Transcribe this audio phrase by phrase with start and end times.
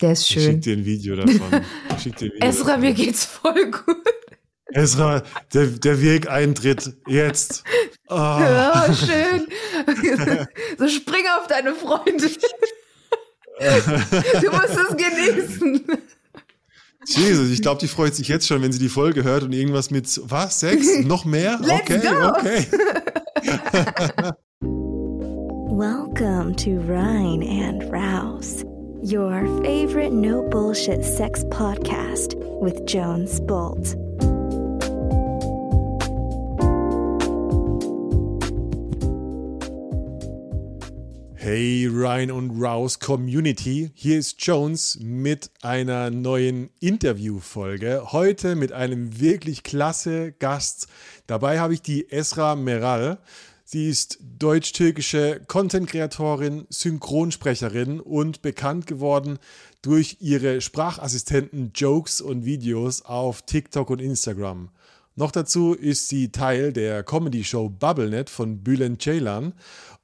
[0.00, 0.42] Der ist schön.
[0.42, 1.64] Ich schick dir ein Video davon.
[1.96, 2.80] Ich schick dir ein Video Esra, davon.
[2.80, 3.96] mir geht's voll gut.
[4.66, 5.22] Esra,
[5.54, 7.64] der, der Weg eintritt jetzt.
[8.08, 8.14] Oh.
[8.16, 9.46] Ja, schön.
[10.78, 12.30] So spring auf deine Freundin.
[14.40, 15.84] Du musst es genießen.
[17.06, 19.90] Jesus, ich glaube, die freut sich jetzt schon, wenn sie die Folge hört und irgendwas
[19.90, 21.00] mit, was, Sex?
[21.04, 21.58] Noch mehr?
[21.62, 22.28] Let's okay, go.
[22.36, 22.66] okay.
[25.70, 28.64] Welcome to Rhine and Rouse,
[29.02, 33.94] your favorite no bullshit sex podcast with Jones Bolt.
[41.36, 48.12] Hey Ryan und Rouse Community, hier ist Jones mit einer neuen Interviewfolge.
[48.12, 50.88] Heute mit einem wirklich klasse Gast.
[51.26, 53.18] Dabei habe ich die Esra Meral.
[53.70, 59.38] Sie ist deutsch-türkische Content-Kreatorin, Synchronsprecherin und bekannt geworden
[59.82, 64.70] durch ihre Sprachassistenten, Jokes und Videos auf TikTok und Instagram.
[65.16, 69.52] Noch dazu ist sie Teil der Comedy-Show BubbleNet von Bülent Ceylan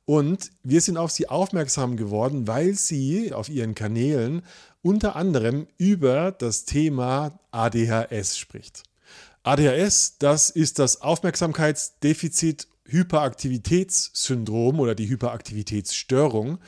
[0.04, 4.42] und wir sind auf sie aufmerksam geworden, weil sie auf ihren Kanälen
[4.82, 8.82] unter anderem über das Thema ADHS spricht.
[9.42, 16.58] ADHS, das ist das Aufmerksamkeitsdefizit Hyperaktivitätssyndrom oder die Hyperaktivitätsstörung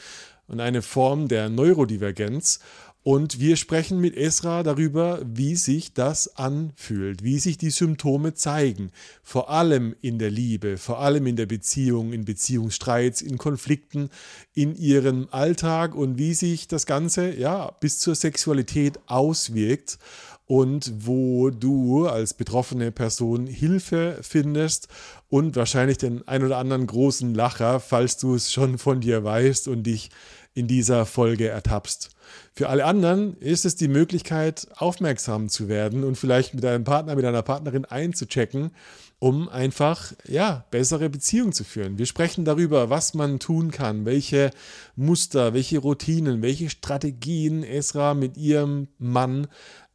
[0.48, 2.61] und eine Form der Neurodivergenz.
[3.03, 8.91] Und wir sprechen mit Esra darüber, wie sich das anfühlt, wie sich die Symptome zeigen.
[9.23, 14.11] Vor allem in der Liebe, vor allem in der Beziehung, in Beziehungsstreits, in Konflikten,
[14.55, 19.98] in ihrem Alltag und wie sich das Ganze ja bis zur Sexualität auswirkt
[20.47, 24.89] und wo du als betroffene Person Hilfe findest
[25.28, 29.69] und wahrscheinlich den ein oder anderen großen Lacher, falls du es schon von dir weißt
[29.69, 30.11] und dich
[30.55, 32.11] in dieser Folge ertappst.
[32.55, 37.14] Für alle anderen ist es die Möglichkeit, aufmerksam zu werden und vielleicht mit einem Partner,
[37.14, 38.70] mit einer Partnerin einzuchecken,
[39.19, 41.98] um einfach ja, bessere Beziehungen zu führen.
[41.98, 44.51] Wir sprechen darüber, was man tun kann, welche
[44.95, 49.48] Muster, welche Routinen, welche Strategien Esra mit ihrem Mann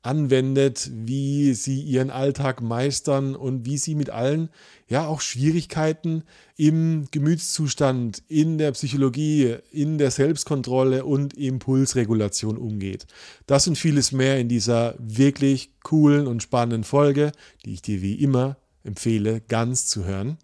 [0.04, 4.50] anwendet, wie sie ihren Alltag meistern und wie sie mit allen,
[4.88, 6.24] ja, auch Schwierigkeiten
[6.58, 13.06] im Gemütszustand, in der Psychologie, in der Selbstkontrolle und Impulsregulation umgeht.
[13.46, 17.32] Das und vieles mehr in dieser wirklich coolen und spannenden Folge,
[17.66, 20.38] die ich dir wie immer empfehle, ganz zu hören.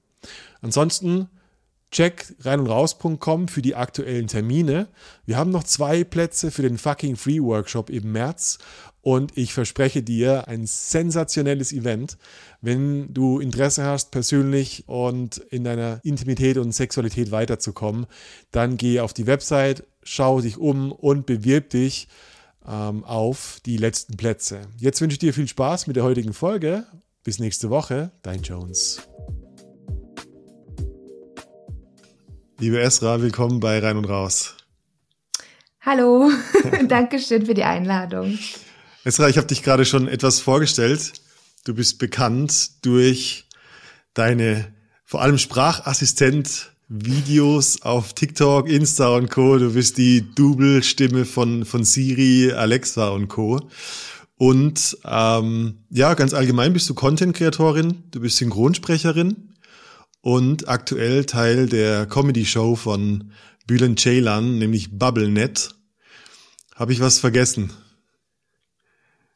[0.62, 1.30] Ansonsten
[1.90, 4.90] Check rein und raus.com für die aktuellen Termine.
[5.26, 8.58] Wir haben noch zwei Plätze für den fucking Free Workshop im März
[9.08, 12.18] und ich verspreche dir ein sensationelles Event.
[12.60, 18.08] Wenn du Interesse hast, persönlich und in deiner Intimität und Sexualität weiterzukommen,
[18.52, 22.10] dann geh auf die Website, schau dich um und bewirb dich
[22.68, 24.60] ähm, auf die letzten Plätze.
[24.78, 26.84] Jetzt wünsche ich dir viel Spaß mit der heutigen Folge.
[27.24, 29.00] Bis nächste Woche, dein Jones.
[32.60, 34.58] Liebe Esra, willkommen bei Rein und Raus.
[35.80, 36.30] Hallo,
[36.90, 38.38] Dankeschön für die Einladung.
[39.08, 41.14] Esra, ich habe dich gerade schon etwas vorgestellt.
[41.64, 43.48] Du bist bekannt durch
[44.14, 44.74] deine
[45.06, 49.60] vor allem Sprachassistent-Videos auf TikTok, Insta und Co.
[49.60, 53.70] Du bist die Double-Stimme von, von Siri, Alexa und Co.
[54.36, 59.54] Und ähm, ja, ganz allgemein bist du Content-Kreatorin, du bist Synchronsprecherin
[60.20, 63.32] und aktuell Teil der Comedy-Show von
[63.68, 65.76] Bülent Ceylan, nämlich BubbleNet.
[66.76, 67.72] Habe ich was vergessen?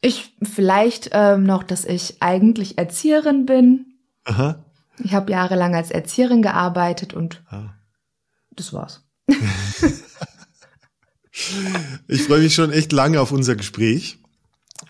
[0.02, 3.86] Ich vielleicht ähm, noch, dass ich eigentlich Erzieherin bin.
[4.24, 4.64] Aha.
[5.02, 7.70] Ich habe jahrelang als Erzieherin gearbeitet und Ah.
[8.54, 9.02] das war's.
[12.08, 14.18] Ich freue mich schon echt lange auf unser Gespräch,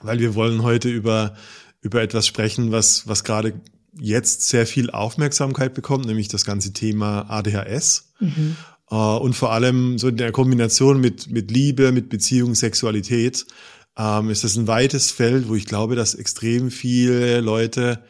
[0.01, 1.37] weil wir wollen heute über,
[1.83, 3.61] über etwas sprechen, was, was gerade
[3.97, 8.13] jetzt sehr viel Aufmerksamkeit bekommt, nämlich das ganze Thema ADHS.
[8.19, 8.57] Mhm.
[8.91, 13.47] Äh, Und vor allem so in der Kombination mit, mit Liebe, mit Beziehung, Sexualität,
[13.99, 18.03] ähm, ist das ein weites Feld, wo ich glaube, dass extrem viele Leute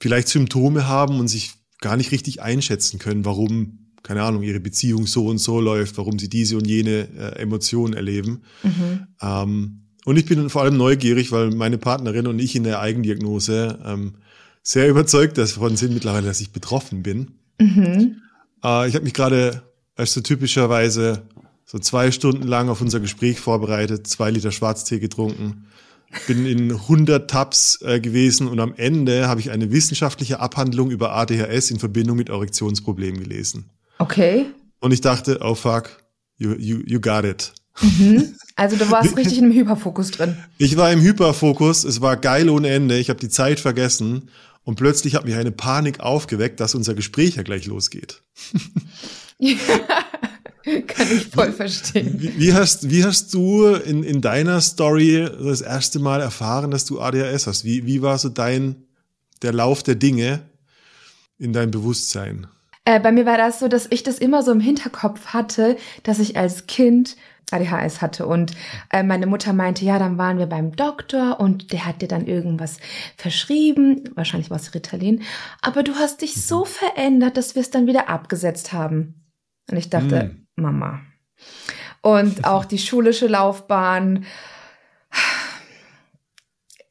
[0.00, 5.06] vielleicht Symptome haben und sich gar nicht richtig einschätzen können, warum, keine Ahnung, ihre Beziehung
[5.06, 8.42] so und so läuft, warum sie diese und jene äh, Emotionen erleben.
[8.62, 9.06] Mhm.
[9.20, 13.78] Ähm, und ich bin vor allem neugierig, weil meine Partnerin und ich in der Eigendiagnose
[13.84, 14.14] ähm,
[14.62, 17.32] sehr überzeugt davon sind mittlerweile, dass ich betroffen bin.
[17.60, 18.22] Mhm.
[18.64, 19.62] Äh, ich habe mich gerade
[19.96, 21.22] als so typischerweise
[21.66, 25.66] so zwei Stunden lang auf unser Gespräch vorbereitet, zwei Liter Schwarztee getrunken,
[26.28, 31.12] bin in 100 Tabs äh, gewesen und am Ende habe ich eine wissenschaftliche Abhandlung über
[31.12, 33.70] ADHS in Verbindung mit Erektionsproblemen gelesen.
[33.98, 34.46] Okay.
[34.78, 36.04] Und ich dachte, oh fuck,
[36.38, 37.52] you, you, you got it.
[37.80, 38.36] Mhm.
[38.54, 40.36] Also du warst richtig im Hyperfokus drin.
[40.58, 44.30] Ich war im Hyperfokus, es war geil ohne Ende, ich habe die Zeit vergessen
[44.62, 48.22] und plötzlich hat mich eine Panik aufgeweckt, dass unser Gespräch ja gleich losgeht.
[50.86, 52.16] Kann ich voll verstehen.
[52.18, 56.84] Wie, wie, hast, wie hast du in, in deiner Story das erste Mal erfahren, dass
[56.84, 57.64] du ADHS hast?
[57.64, 58.74] Wie, wie war so dein,
[59.42, 60.42] der Lauf der Dinge
[61.38, 62.48] in deinem Bewusstsein?
[62.84, 66.18] Äh, bei mir war das so, dass ich das immer so im Hinterkopf hatte, dass
[66.18, 67.16] ich als Kind
[67.52, 68.50] ADHS hatte und
[68.90, 72.26] äh, meine Mutter meinte, ja, dann waren wir beim Doktor und der hat dir dann
[72.26, 72.78] irgendwas
[73.16, 75.22] verschrieben, wahrscheinlich war es Ritalin,
[75.62, 76.68] aber du hast dich so mhm.
[76.68, 79.22] verändert, dass wir es dann wieder abgesetzt haben.
[79.70, 80.45] Und ich dachte, mm.
[80.56, 81.00] Mama.
[82.00, 84.24] Und auch die schulische Laufbahn.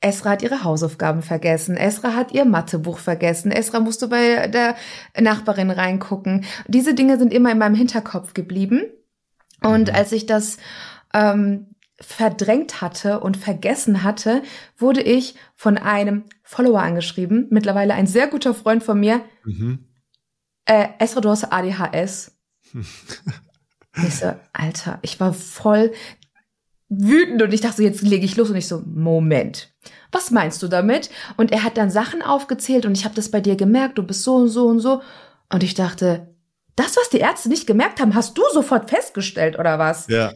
[0.02, 1.78] Esra hat ihre Hausaufgaben vergessen.
[1.78, 3.52] Esra hat ihr Mathebuch vergessen.
[3.52, 4.76] Esra musste bei der
[5.20, 6.46] Nachbarin reingucken.
[6.68, 8.84] Diese Dinge sind immer in meinem Hinterkopf geblieben.
[9.64, 9.96] Und mhm.
[9.96, 10.58] als ich das
[11.14, 14.44] ähm, verdrängt hatte und vergessen hatte,
[14.78, 19.22] wurde ich von einem Follower angeschrieben, mittlerweile ein sehr guter Freund von mir.
[19.44, 19.88] Mhm.
[20.66, 22.38] Äh, Esra, du hast ADHS.
[24.04, 25.92] ich so, Alter, ich war voll
[26.90, 29.74] wütend und ich dachte so, jetzt lege ich los und ich so, Moment,
[30.12, 31.10] was meinst du damit?
[31.38, 34.24] Und er hat dann Sachen aufgezählt und ich habe das bei dir gemerkt, du bist
[34.24, 35.02] so und so und so.
[35.52, 36.36] Und ich dachte,
[36.76, 40.08] das, was die Ärzte nicht gemerkt haben, hast du sofort festgestellt oder was?
[40.08, 40.34] Ja.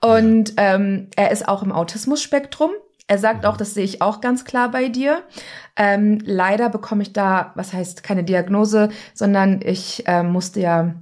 [0.00, 2.70] Und ähm, er ist auch im Autismus-Spektrum.
[3.08, 5.24] Er sagt auch, das sehe ich auch ganz klar bei dir.
[5.76, 10.94] Ähm, leider bekomme ich da, was heißt keine Diagnose, sondern ich äh, musste ja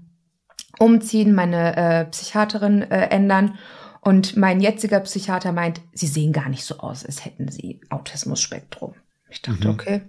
[0.78, 3.58] umziehen, meine äh, Psychiaterin äh, ändern.
[4.00, 8.94] Und mein jetziger Psychiater meint, sie sehen gar nicht so aus, als hätten sie Autismus-Spektrum.
[9.28, 9.75] Ich dachte, mhm.
[9.75, 10.02] okay,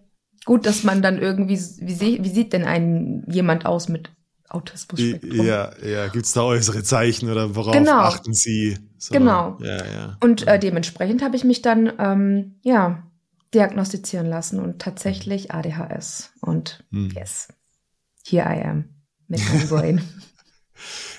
[0.45, 4.11] gut, dass man dann irgendwie, wie, wie sieht denn ein jemand aus mit
[4.47, 5.45] Autismus-Spektrum?
[5.45, 7.99] Ja, ja, gibt's da äußere Zeichen oder worauf genau.
[7.99, 8.77] achten Sie?
[8.97, 9.57] So, genau.
[9.59, 10.17] Ja, ja.
[10.21, 13.03] Und äh, dementsprechend habe ich mich dann, ähm, ja,
[13.53, 16.31] diagnostizieren lassen und tatsächlich ADHS.
[16.41, 17.09] Und hm.
[17.15, 17.47] yes,
[18.25, 18.85] here I am
[19.27, 20.01] mit meinem Brain.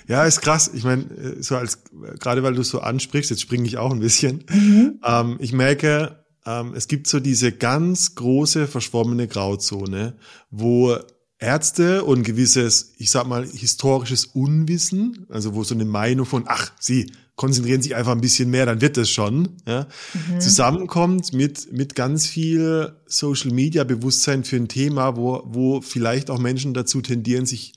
[0.09, 0.71] Ja, ist krass.
[0.73, 1.81] Ich meine, äh, so als
[2.19, 4.45] gerade weil du so ansprichst, jetzt springe ich auch ein bisschen.
[4.51, 5.01] Mhm.
[5.05, 10.15] Ähm, ich merke, ähm, es gibt so diese ganz große verschwommene Grauzone,
[10.51, 10.97] wo
[11.39, 16.73] Ärzte und gewisses, ich sag mal, historisches Unwissen, also wo so eine Meinung von, ach,
[16.79, 20.41] sie konzentrieren sich einfach ein bisschen mehr, dann wird das schon, ja, mhm.
[20.41, 26.39] zusammenkommt mit, mit ganz viel Social Media Bewusstsein für ein Thema, wo, wo vielleicht auch
[26.39, 27.73] Menschen dazu tendieren, sich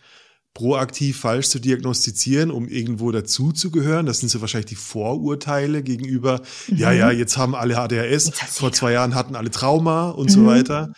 [0.54, 4.06] proaktiv falsch zu diagnostizieren, um irgendwo dazuzugehören.
[4.06, 6.78] Das sind so wahrscheinlich die Vorurteile gegenüber, mhm.
[6.78, 10.34] ja, ja, jetzt haben alle HDRS, vor zwei Jahren hatten alle Trauma und mhm.
[10.34, 10.94] so weiter.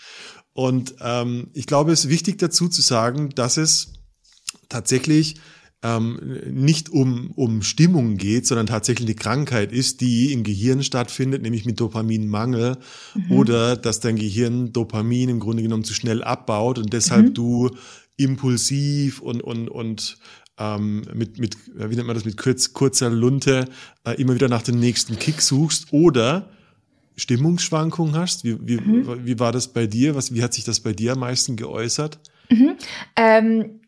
[0.54, 3.94] Und ähm, ich glaube, es ist wichtig dazu zu sagen, dass es
[4.70, 5.36] tatsächlich
[5.84, 6.20] ähm,
[6.50, 11.66] nicht um, um Stimmung geht, sondern tatsächlich eine Krankheit ist, die im Gehirn stattfindet, nämlich
[11.66, 12.78] mit Dopaminmangel
[13.14, 13.32] mhm.
[13.32, 17.34] oder dass dein Gehirn Dopamin im Grunde genommen zu schnell abbaut und deshalb mhm.
[17.34, 17.70] du
[18.18, 20.18] impulsiv und, und, und
[20.58, 23.66] ähm, mit, mit, wie nennt man das, mit kurz, kurzer Lunte
[24.06, 26.50] äh, immer wieder nach dem nächsten Kick suchst oder
[27.18, 28.44] Stimmungsschwankungen hast.
[28.44, 29.26] Wie, wie, mhm.
[29.26, 30.16] wie war das bei dir?
[30.16, 32.20] Was, wie hat sich das bei dir am meisten geäußert?
[32.50, 32.76] Mhm.
[33.16, 33.80] Ähm,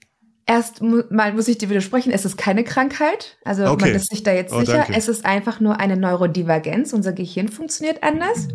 [0.46, 3.38] erst mal muss ich dir widersprechen, es ist keine Krankheit.
[3.44, 3.88] Also okay.
[3.88, 4.78] man ist sich da jetzt oh, sicher.
[4.78, 4.94] Danke.
[4.96, 6.94] Es ist einfach nur eine Neurodivergenz.
[6.94, 8.48] Unser Gehirn funktioniert anders.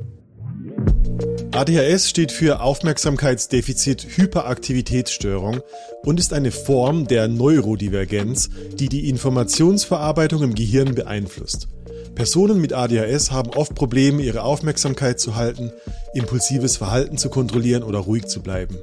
[1.55, 5.61] ADHS steht für Aufmerksamkeitsdefizit-Hyperaktivitätsstörung
[6.03, 11.69] und ist eine Form der Neurodivergenz, die die Informationsverarbeitung im Gehirn beeinflusst.
[12.15, 15.73] Personen mit ADHS haben oft Probleme, ihre Aufmerksamkeit zu halten,
[16.15, 18.79] impulsives Verhalten zu kontrollieren oder ruhig zu bleiben.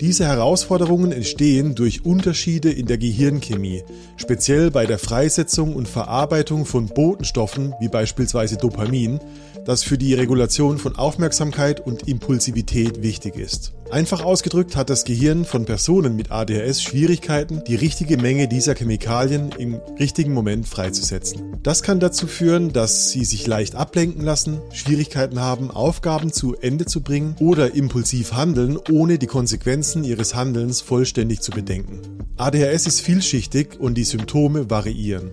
[0.00, 3.82] Diese Herausforderungen entstehen durch Unterschiede in der Gehirnchemie,
[4.16, 9.20] speziell bei der Freisetzung und Verarbeitung von Botenstoffen wie beispielsweise Dopamin,
[9.64, 13.74] das für die Regulation von Aufmerksamkeit und Impulsivität wichtig ist.
[13.90, 19.50] Einfach ausgedrückt hat das Gehirn von Personen mit ADHS Schwierigkeiten, die richtige Menge dieser Chemikalien
[19.56, 21.56] im richtigen Moment freizusetzen.
[21.62, 26.84] Das kann dazu führen, dass sie sich leicht ablenken lassen, Schwierigkeiten haben, Aufgaben zu Ende
[26.84, 32.02] zu bringen oder impulsiv handeln, ohne die Konsequenzen ihres Handelns vollständig zu bedenken.
[32.36, 35.30] ADHS ist vielschichtig und die Symptome variieren.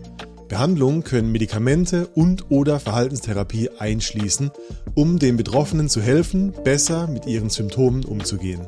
[0.48, 4.50] Behandlungen können Medikamente und/oder Verhaltenstherapie einschließen,
[4.94, 8.66] um den Betroffenen zu helfen, besser mit ihren Symptomen umzugehen.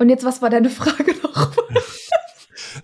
[0.00, 1.52] Und jetzt, was war deine Frage noch?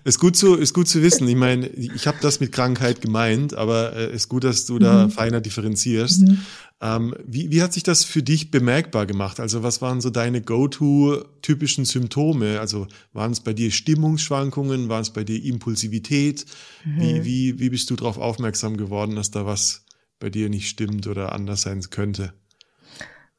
[0.05, 1.27] Ist gut zu, ist gut zu wissen.
[1.27, 4.77] Ich meine, ich habe das mit Krankheit gemeint, aber es äh, ist gut, dass du
[4.77, 5.11] da mhm.
[5.11, 6.21] feiner differenzierst.
[6.21, 6.45] Mhm.
[6.79, 9.39] Ähm, wie, wie hat sich das für dich bemerkbar gemacht?
[9.39, 12.59] Also was waren so deine Go-to-typischen Symptome?
[12.59, 14.89] Also waren es bei dir Stimmungsschwankungen?
[14.89, 16.45] Waren es bei dir Impulsivität?
[16.85, 17.01] Mhm.
[17.01, 19.85] Wie, wie, wie bist du darauf aufmerksam geworden, dass da was
[20.19, 22.33] bei dir nicht stimmt oder anders sein könnte?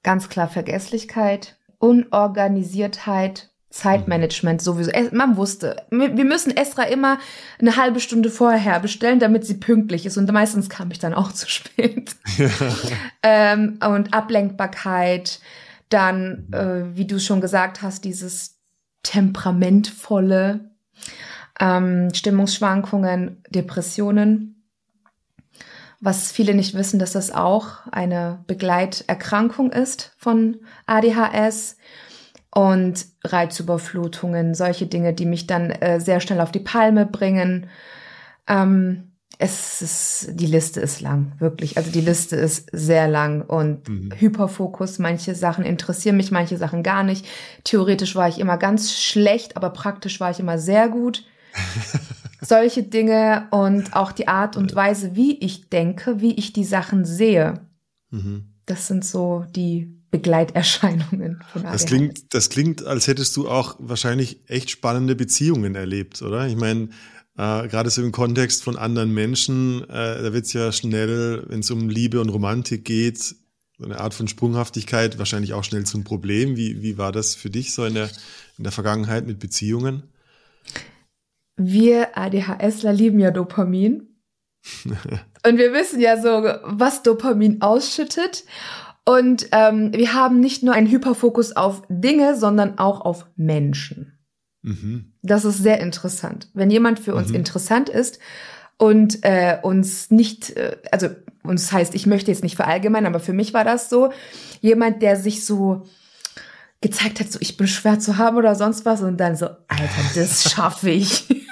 [0.02, 4.90] Ganz klar Vergesslichkeit, Unorganisiertheit, Zeitmanagement sowieso.
[5.12, 7.18] Man wusste, wir müssen Esra immer
[7.61, 10.16] eine halbe Stunde vorher bestellen, damit sie pünktlich ist.
[10.16, 12.16] Und meistens kam ich dann auch zu spät.
[12.38, 12.50] Ja.
[13.23, 15.40] ähm, und Ablenkbarkeit,
[15.88, 18.59] dann, äh, wie du schon gesagt hast, dieses
[19.02, 20.71] temperamentvolle,
[21.61, 24.52] ähm, Stimmungsschwankungen, Depressionen.
[26.00, 31.76] Was viele nicht wissen, dass das auch eine Begleiterkrankung ist von ADHS
[32.57, 37.67] und Reizüberflutungen, solche Dinge, die mich dann äh, sehr schnell auf die Palme bringen.
[38.49, 41.77] Ähm, es ist, die Liste ist lang, wirklich.
[41.77, 44.11] Also die Liste ist sehr lang und mhm.
[44.17, 47.27] Hyperfokus, manche Sachen interessieren mich, manche Sachen gar nicht.
[47.65, 51.25] Theoretisch war ich immer ganz schlecht, aber praktisch war ich immer sehr gut.
[52.41, 57.05] Solche Dinge und auch die Art und Weise, wie ich denke, wie ich die Sachen
[57.05, 57.61] sehe.
[58.11, 58.55] Mhm.
[58.65, 61.63] Das sind so die Begleiterscheinungen von.
[61.63, 66.47] Das klingt, das klingt, als hättest du auch wahrscheinlich echt spannende Beziehungen erlebt, oder?
[66.47, 66.91] Ich meine,
[67.37, 71.61] äh, gerade so im Kontext von anderen Menschen, äh, da wird es ja schnell, wenn
[71.61, 73.37] es um Liebe und Romantik geht,
[73.79, 76.57] so eine Art von Sprunghaftigkeit wahrscheinlich auch schnell zum Problem.
[76.57, 78.09] Wie, wie war das für dich so in der,
[78.57, 80.05] in der Vergangenheit mit Beziehungen?
[81.57, 84.09] Wir ADHSler lieben ja Dopamin.
[84.85, 86.29] und wir wissen ja so,
[86.65, 88.45] was Dopamin ausschüttet.
[89.09, 94.19] Und ähm, wir haben nicht nur einen Hyperfokus auf Dinge, sondern auch auf Menschen.
[94.63, 95.13] Mhm.
[95.23, 96.51] Das ist sehr interessant.
[96.55, 97.37] Wenn jemand für uns mhm.
[97.37, 98.19] interessant ist
[98.79, 101.09] und äh, uns nicht, äh, also
[101.45, 104.11] uns heißt, ich möchte jetzt nicht verallgemeinern, aber für mich war das so,
[104.61, 105.85] jemand, der sich so
[106.81, 110.03] gezeigt hat, so ich bin schwer zu haben oder sonst was und dann so, Alter,
[110.17, 111.46] das schaffe ich.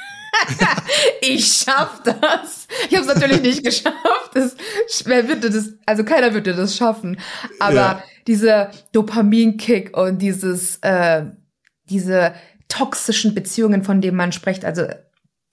[1.21, 2.67] Ich schaff das.
[2.89, 4.31] Ich habe es natürlich nicht geschafft.
[4.35, 4.57] Das,
[5.05, 5.75] wer würde das?
[5.87, 7.19] Also keiner würde das schaffen.
[7.61, 8.03] Aber ja.
[8.27, 11.25] dieser Dopaminkick und dieses, äh,
[11.89, 12.35] diese
[12.69, 14.87] toxischen Beziehungen, von denen man spricht, also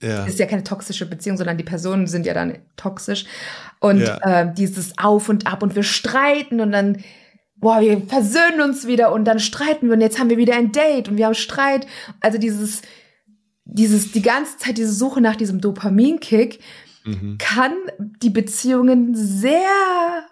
[0.00, 0.24] ja.
[0.24, 3.24] ist ja keine toxische Beziehung, sondern die Personen sind ja dann toxisch.
[3.80, 4.18] Und ja.
[4.42, 7.04] äh, dieses Auf und Ab und wir streiten und dann
[7.62, 10.72] boah, wir versöhnen uns wieder und dann streiten wir und jetzt haben wir wieder ein
[10.72, 11.86] Date und wir haben Streit.
[12.20, 12.82] Also dieses,
[13.72, 16.60] dieses, die ganze Zeit diese Suche nach diesem Dopaminkick
[17.04, 17.38] mhm.
[17.38, 17.72] kann
[18.22, 20.26] die Beziehungen sehr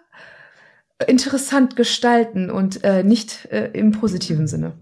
[1.07, 4.73] interessant gestalten und äh, nicht äh, im positiven Sinne.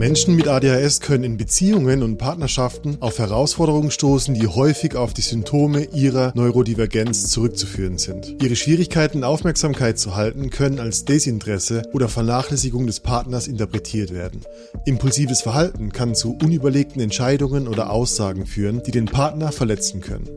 [0.00, 5.20] Menschen mit ADHS können in Beziehungen und Partnerschaften auf Herausforderungen stoßen, die häufig auf die
[5.20, 8.42] Symptome ihrer Neurodivergenz zurückzuführen sind.
[8.42, 14.40] Ihre Schwierigkeiten, Aufmerksamkeit zu halten, können als Desinteresse oder Vernachlässigung des Partners interpretiert werden.
[14.86, 20.30] Impulsives Verhalten kann zu unüberlegten Entscheidungen oder Aussagen führen, die den Partner verletzen können.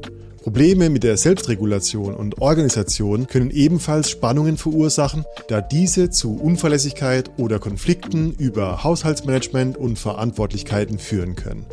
[0.43, 7.59] Probleme mit der Selbstregulation und Organisation können ebenfalls Spannungen verursachen, da diese zu Unverlässigkeit oder
[7.59, 11.65] Konflikten über Haushaltsmanagement und Verantwortlichkeiten führen können.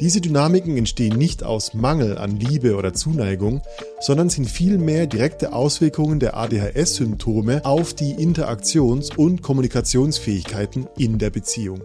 [0.00, 3.62] Diese Dynamiken entstehen nicht aus Mangel an Liebe oder Zuneigung,
[4.00, 11.84] sondern sind vielmehr direkte Auswirkungen der ADHS-Symptome auf die Interaktions- und Kommunikationsfähigkeiten in der Beziehung.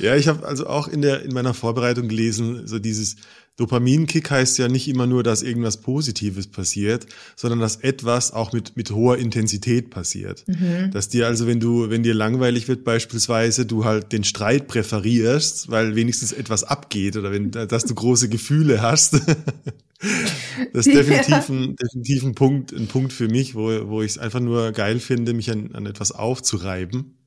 [0.00, 3.16] Ja, ich habe also auch in der in meiner Vorbereitung gelesen, so dieses
[3.56, 8.76] Dopaminkick heißt ja nicht immer nur, dass irgendwas Positives passiert, sondern dass etwas auch mit,
[8.76, 10.44] mit hoher Intensität passiert.
[10.48, 10.90] Mhm.
[10.90, 15.70] Dass dir also, wenn du, wenn dir langweilig wird beispielsweise, du halt den Streit präferierst,
[15.70, 19.14] weil wenigstens etwas abgeht oder wenn, dass du große Gefühle hast.
[20.72, 24.18] das ist definitiv, ein, definitiv ein Punkt, ein Punkt für mich, wo, wo ich es
[24.18, 27.18] einfach nur geil finde, mich an, an etwas aufzureiben.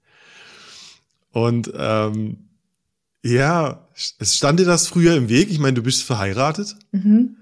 [1.31, 2.46] Und ähm,
[3.24, 3.88] ja,
[4.19, 5.50] es stand dir das früher im Weg.
[5.50, 6.75] Ich meine, du bist verheiratet.
[6.91, 7.38] Mhm.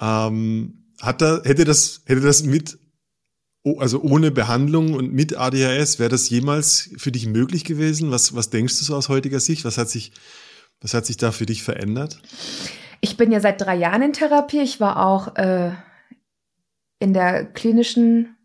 [0.00, 2.78] Ähm, hat da, hätte das, hätte das mit,
[3.78, 8.10] also ohne Behandlung und mit ADHS, wäre das jemals für dich möglich gewesen?
[8.10, 9.64] Was, was denkst du so aus heutiger Sicht?
[9.64, 10.12] Was hat sich,
[10.80, 12.20] was hat sich da für dich verändert?
[13.00, 14.60] Ich bin ja seit drei Jahren in Therapie.
[14.60, 15.72] Ich war auch äh,
[16.98, 18.36] in der klinischen,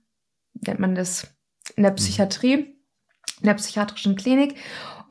[0.65, 1.27] nennt man das,
[1.75, 1.97] in der mhm.
[1.97, 4.55] Psychiatrie, in der psychiatrischen Klinik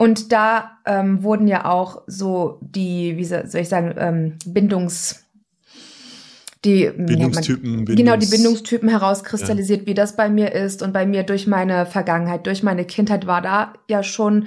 [0.02, 5.25] und da ähm, wurden ja auch so die, wie soll ich sagen, ähm, Bindungs
[6.64, 9.87] die Bindungstypen, man, genau die Bindungstypen herauskristallisiert, ja.
[9.87, 13.42] wie das bei mir ist und bei mir durch meine Vergangenheit, durch meine Kindheit war
[13.42, 14.47] da ja schon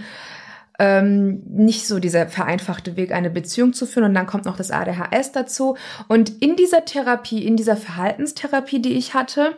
[0.80, 4.72] ähm, nicht so dieser vereinfachte Weg, eine Beziehung zu führen und dann kommt noch das
[4.72, 5.76] ADHS dazu
[6.08, 9.58] und in dieser Therapie, in dieser Verhaltenstherapie, die ich hatte,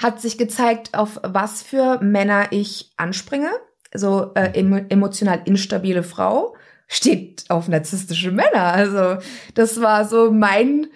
[0.00, 3.50] hat sich gezeigt, auf was für Männer ich anspringe.
[3.94, 4.52] So äh,
[4.88, 6.54] emotional instabile Frau
[6.88, 8.72] steht auf narzisstische Männer.
[8.72, 9.18] Also
[9.54, 10.88] das war so mein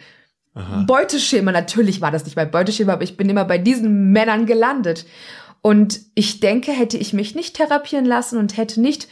[0.55, 0.85] Aha.
[0.87, 1.53] Beuteschema.
[1.53, 5.07] Natürlich war das nicht mein Beuteschema, aber ich bin immer bei diesen Männern gelandet.
[5.63, 9.09] Und ich denke, hätte ich mich nicht therapieren lassen und hätte nicht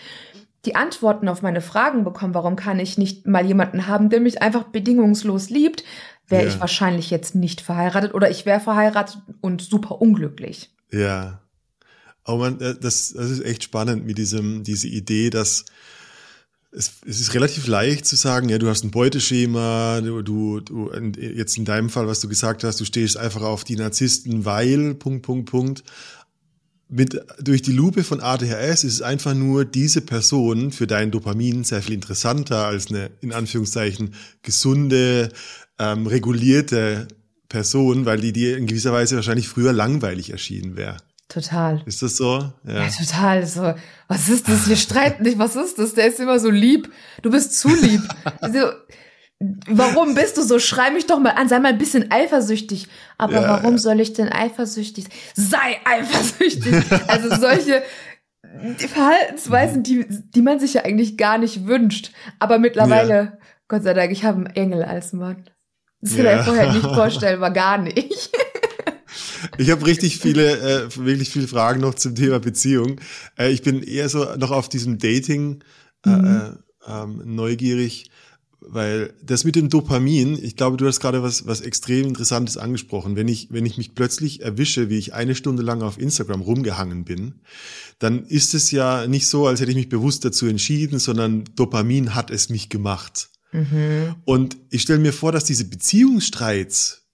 [0.65, 4.43] die Antworten auf meine Fragen bekommen, warum kann ich nicht mal jemanden haben, der mich
[4.43, 5.85] einfach bedingungslos liebt,
[6.27, 6.49] wäre ja.
[6.49, 10.75] ich wahrscheinlich jetzt nicht verheiratet oder ich wäre verheiratet und super unglücklich.
[10.91, 11.41] Ja.
[12.29, 15.65] Aber man, äh, das, das ist echt spannend mit diesem, diese Idee, dass
[16.71, 20.91] es, es ist relativ leicht zu sagen, ja, du hast ein Beuteschema, du, du, du,
[21.19, 24.95] jetzt in deinem Fall, was du gesagt hast, du stehst einfach auf die Narzissten, weil,
[24.95, 25.85] Punkt, Punkt, Punkt
[26.91, 31.65] mit, durch die Lupe von ADHS ist es einfach nur diese Person für dein Dopamin
[31.65, 35.31] sehr viel interessanter als eine, in Anführungszeichen, gesunde,
[35.79, 37.09] ähm, regulierte
[37.49, 40.99] Person, weil die dir in gewisser Weise wahrscheinlich früher langweilig erschienen wäre.
[41.29, 41.83] Total.
[41.85, 42.53] Ist das so?
[42.65, 42.85] Ja.
[42.85, 43.47] ja, total.
[43.47, 43.75] So,
[44.09, 44.69] was ist das?
[44.69, 45.39] Wir streiten nicht.
[45.39, 45.93] Was ist das?
[45.95, 46.91] Der ist immer so lieb.
[47.23, 48.03] Du bist zu lieb.
[48.41, 48.71] Also,
[49.41, 50.59] Warum bist du so?
[50.59, 52.89] Schrei mich doch mal an, sei mal ein bisschen eifersüchtig.
[53.19, 53.79] Aber ja, warum ja.
[53.79, 55.47] soll ich denn eifersüchtig sein?
[55.49, 56.75] Sei eifersüchtig.
[57.07, 57.85] also solche
[58.89, 62.11] Verhaltensweisen, die, die man sich ja eigentlich gar nicht wünscht.
[62.41, 63.39] Aber mittlerweile.
[63.69, 65.45] Gott sei Dank, ich habe einen Engel als Mann.
[66.01, 66.41] Das hätte ja.
[66.41, 68.31] ich vorher nicht vorstellbar, gar nicht.
[69.59, 73.01] Ich habe richtig viele, äh, wirklich viele Fragen noch zum Thema Beziehung.
[73.39, 75.63] Äh, ich bin eher so noch auf diesem Dating
[76.05, 76.25] äh, mhm.
[76.87, 78.11] äh, ähm, neugierig
[78.61, 83.17] weil das mit dem Dopamin, ich glaube, du hast gerade was, was extrem Interessantes angesprochen.
[83.17, 87.05] Wenn ich, wenn ich mich plötzlich erwische, wie ich eine Stunde lang auf Instagram rumgehangen
[87.05, 87.41] bin,
[87.99, 92.15] dann ist es ja nicht so, als hätte ich mich bewusst dazu entschieden, sondern Dopamin
[92.15, 93.31] hat es mich gemacht.
[93.53, 94.17] Mhm.
[94.25, 97.07] Und ich stelle mir vor, dass diese Beziehungsstreits,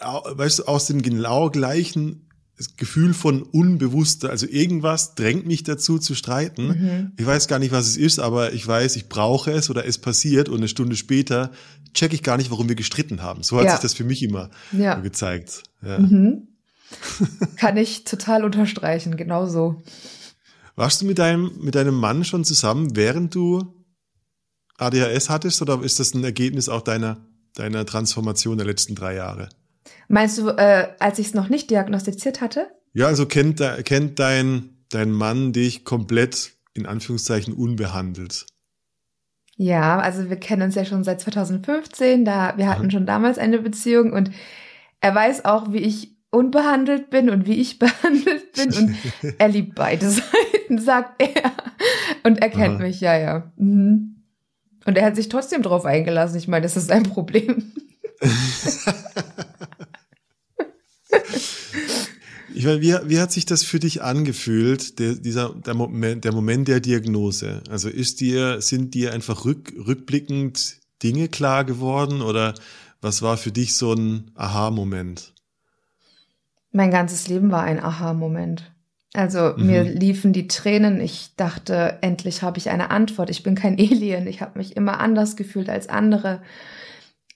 [0.00, 2.26] weißt du, aus dem genau gleichen
[2.78, 6.68] Gefühl von unbewusster, also irgendwas drängt mich dazu zu streiten.
[6.68, 7.12] Mhm.
[7.18, 9.98] Ich weiß gar nicht, was es ist, aber ich weiß, ich brauche es oder es
[9.98, 11.50] passiert und eine Stunde später
[11.92, 13.42] checke ich gar nicht, warum wir gestritten haben.
[13.42, 13.72] So hat ja.
[13.72, 14.94] sich das für mich immer ja.
[14.94, 15.64] gezeigt.
[15.82, 15.98] Ja.
[15.98, 16.48] Mhm.
[17.56, 19.82] Kann ich total unterstreichen, genau so.
[20.76, 23.74] Warst du mit deinem, mit deinem Mann schon zusammen, während du
[24.78, 27.18] ADHS hattest oder ist das ein Ergebnis auch deiner,
[27.54, 29.48] deiner Transformation der letzten drei Jahre?
[30.08, 32.68] Meinst du, äh, als ich es noch nicht diagnostiziert hatte?
[32.92, 38.46] Ja, also kennt, kennt dein, dein Mann dich komplett in Anführungszeichen unbehandelt?
[39.56, 42.90] Ja, also wir kennen uns ja schon seit 2015, da wir hatten mhm.
[42.90, 44.30] schon damals eine Beziehung und
[45.00, 48.96] er weiß auch, wie ich unbehandelt bin und wie ich behandelt bin und
[49.38, 51.52] er liebt beide Seiten, sagt er.
[52.22, 52.82] Und er kennt Aha.
[52.82, 53.52] mich, ja, ja.
[53.56, 54.16] Mhm.
[54.84, 56.38] Und er hat sich trotzdem drauf eingelassen.
[56.38, 57.72] Ich meine, das ist ein Problem.
[62.54, 66.32] Ich meine, wie, wie hat sich das für dich angefühlt, der, dieser, der Moment, der
[66.32, 67.62] Moment der Diagnose?
[67.68, 72.54] Also ist dir, sind dir einfach rück, rückblickend Dinge klar geworden oder
[73.02, 75.34] was war für dich so ein Aha-Moment?
[76.72, 78.72] Mein ganzes Leben war ein Aha-Moment.
[79.12, 79.66] Also mhm.
[79.66, 81.00] mir liefen die Tränen.
[81.00, 83.30] Ich dachte, endlich habe ich eine Antwort.
[83.30, 84.26] Ich bin kein Alien.
[84.26, 86.42] Ich habe mich immer anders gefühlt als andere.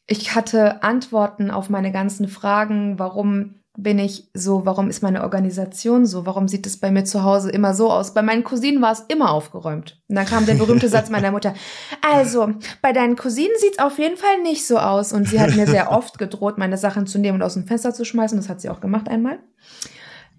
[0.06, 6.04] Ich hatte Antworten auf meine ganzen Fragen, warum bin ich so, warum ist meine Organisation
[6.04, 8.14] so, warum sieht es bei mir zu Hause immer so aus?
[8.14, 10.02] Bei meinen Cousinen war es immer aufgeräumt.
[10.08, 11.54] Und dann kam der berühmte Satz meiner Mutter,
[12.12, 12.52] also,
[12.82, 15.12] bei deinen Cousinen sieht es auf jeden Fall nicht so aus.
[15.12, 17.94] Und sie hat mir sehr oft gedroht, meine Sachen zu nehmen und aus dem Fenster
[17.94, 18.36] zu schmeißen.
[18.36, 19.38] Das hat sie auch gemacht einmal.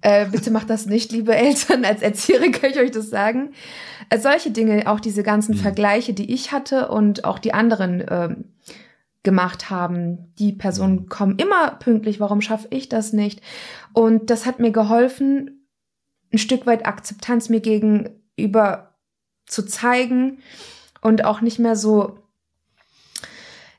[0.02, 1.86] Äh, bitte macht das nicht, liebe Eltern.
[1.86, 3.54] Als Erzieherin kann ich euch das sagen.
[4.10, 5.60] Äh, solche Dinge, auch diese ganzen mhm.
[5.60, 8.36] Vergleiche, die ich hatte und auch die anderen äh,
[9.24, 10.34] gemacht haben.
[10.36, 11.10] Die Personen mhm.
[11.10, 13.42] kommen immer pünktlich, warum schaffe ich das nicht?
[13.94, 15.68] Und das hat mir geholfen,
[16.34, 18.96] ein Stück weit Akzeptanz mir gegenüber
[19.46, 20.40] zu zeigen
[21.02, 22.20] und auch nicht mehr so,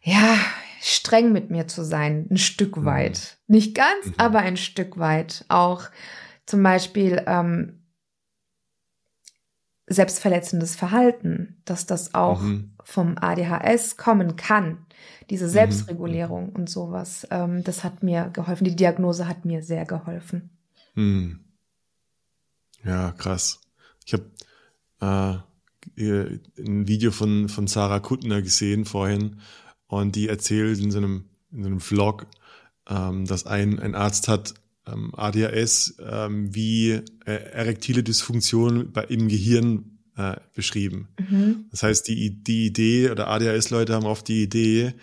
[0.03, 0.37] ja,
[0.81, 2.85] streng mit mir zu sein, ein Stück mhm.
[2.85, 3.39] weit.
[3.47, 4.15] Nicht ganz, mhm.
[4.19, 5.45] aber ein Stück weit.
[5.49, 5.85] Auch
[6.45, 7.85] zum Beispiel ähm,
[9.87, 12.77] selbstverletzendes Verhalten, dass das auch mhm.
[12.85, 14.87] vom ADHS kommen kann
[15.33, 15.51] diese mhm.
[15.51, 16.57] Selbstregulierung mhm.
[16.57, 18.65] und sowas, ähm, das hat mir geholfen.
[18.65, 20.51] Die Diagnose hat mir sehr geholfen.
[20.95, 21.41] Mhm.
[22.85, 23.61] Ja, krass.
[24.05, 25.43] Ich habe
[25.97, 29.41] äh, ein Video von, von Sarah Kuttner gesehen vorhin
[29.87, 32.27] und die erzählt in so einem, in so einem Vlog,
[32.89, 34.53] ähm, dass ein, ein Arzt hat
[34.87, 39.92] ähm, ADHS ähm, wie äh, erektile Dysfunktion bei, im Gehirn
[40.23, 41.09] äh, beschrieben.
[41.19, 41.67] Mhm.
[41.71, 44.95] Das heißt, die, die Idee oder ADHS-Leute haben oft die Idee,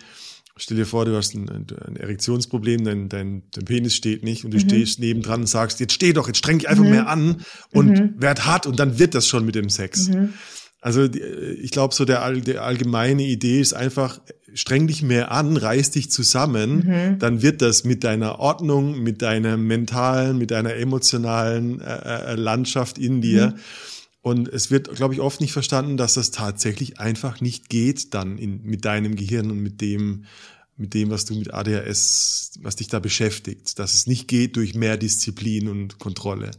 [0.60, 4.50] Stell dir vor, du hast ein, ein Erektionsproblem, dein, dein, dein Penis steht nicht und
[4.50, 4.62] du mhm.
[4.62, 6.90] stehst nebendran und sagst, jetzt steh doch, jetzt streng dich einfach mhm.
[6.90, 7.36] mehr an
[7.72, 8.14] und mhm.
[8.18, 10.08] werd hart und dann wird das schon mit dem Sex.
[10.08, 10.34] Mhm.
[10.82, 14.20] Also ich glaube, so der, der allgemeine Idee ist einfach,
[14.54, 17.18] streng dich mehr an, reiß dich zusammen, mhm.
[17.18, 22.98] dann wird das mit deiner Ordnung, mit deiner mentalen, mit deiner emotionalen äh, äh Landschaft
[22.98, 23.54] in dir.
[24.22, 28.36] Und es wird, glaube ich, oft nicht verstanden, dass das tatsächlich einfach nicht geht dann
[28.36, 30.24] in, mit deinem Gehirn und mit dem,
[30.76, 33.78] mit dem, was du mit ADHS, was dich da beschäftigt.
[33.78, 36.50] Dass es nicht geht durch mehr Disziplin und Kontrolle.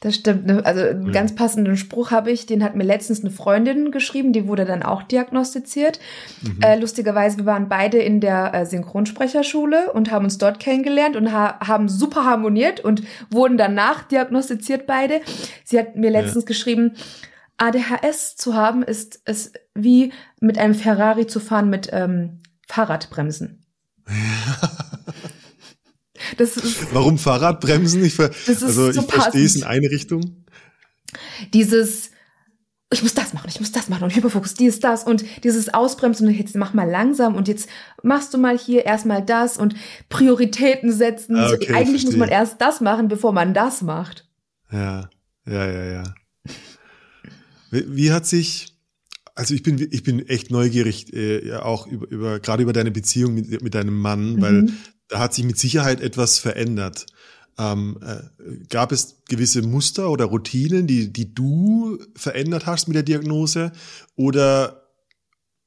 [0.00, 0.46] Das stimmt.
[0.46, 0.60] Ne?
[0.64, 1.12] Also einen ja.
[1.12, 4.82] ganz passenden Spruch habe ich, den hat mir letztens eine Freundin geschrieben, die wurde dann
[4.82, 5.98] auch diagnostiziert.
[6.42, 6.60] Mhm.
[6.60, 11.32] Äh, lustigerweise, wir waren beide in der äh, Synchronsprecherschule und haben uns dort kennengelernt und
[11.32, 15.20] ha haben super harmoniert und wurden danach diagnostiziert beide.
[15.64, 16.48] Sie hat mir letztens ja.
[16.48, 16.96] geschrieben,
[17.56, 23.64] ADHS zu haben ist es wie mit einem Ferrari zu fahren mit ähm, Fahrradbremsen.
[26.36, 28.04] Das ist, Warum Fahrradbremsen?
[28.04, 30.44] Ich, ver also so ich verstehe es in eine Richtung.
[31.52, 32.10] Dieses,
[32.92, 36.28] ich muss das machen, ich muss das machen und Hyperfokus, dies, das und dieses Ausbremsen
[36.28, 37.68] und jetzt mach mal langsam und jetzt
[38.02, 39.74] machst du mal hier erstmal das und
[40.08, 41.36] Prioritäten setzen.
[41.36, 42.10] Ah, okay, Eigentlich verstehe.
[42.10, 44.28] muss man erst das machen, bevor man das macht.
[44.72, 45.08] Ja,
[45.46, 46.14] ja, ja, ja.
[47.70, 48.76] Wie, wie hat sich,
[49.34, 53.34] also ich bin, ich bin echt neugierig, äh, auch über, über gerade über deine Beziehung
[53.34, 54.40] mit, mit deinem Mann, mhm.
[54.40, 54.68] weil
[55.14, 57.06] da hat sich mit Sicherheit etwas verändert.
[57.56, 63.04] Ähm, äh, gab es gewisse Muster oder Routinen, die, die du verändert hast mit der
[63.04, 63.70] Diagnose?
[64.16, 64.88] Oder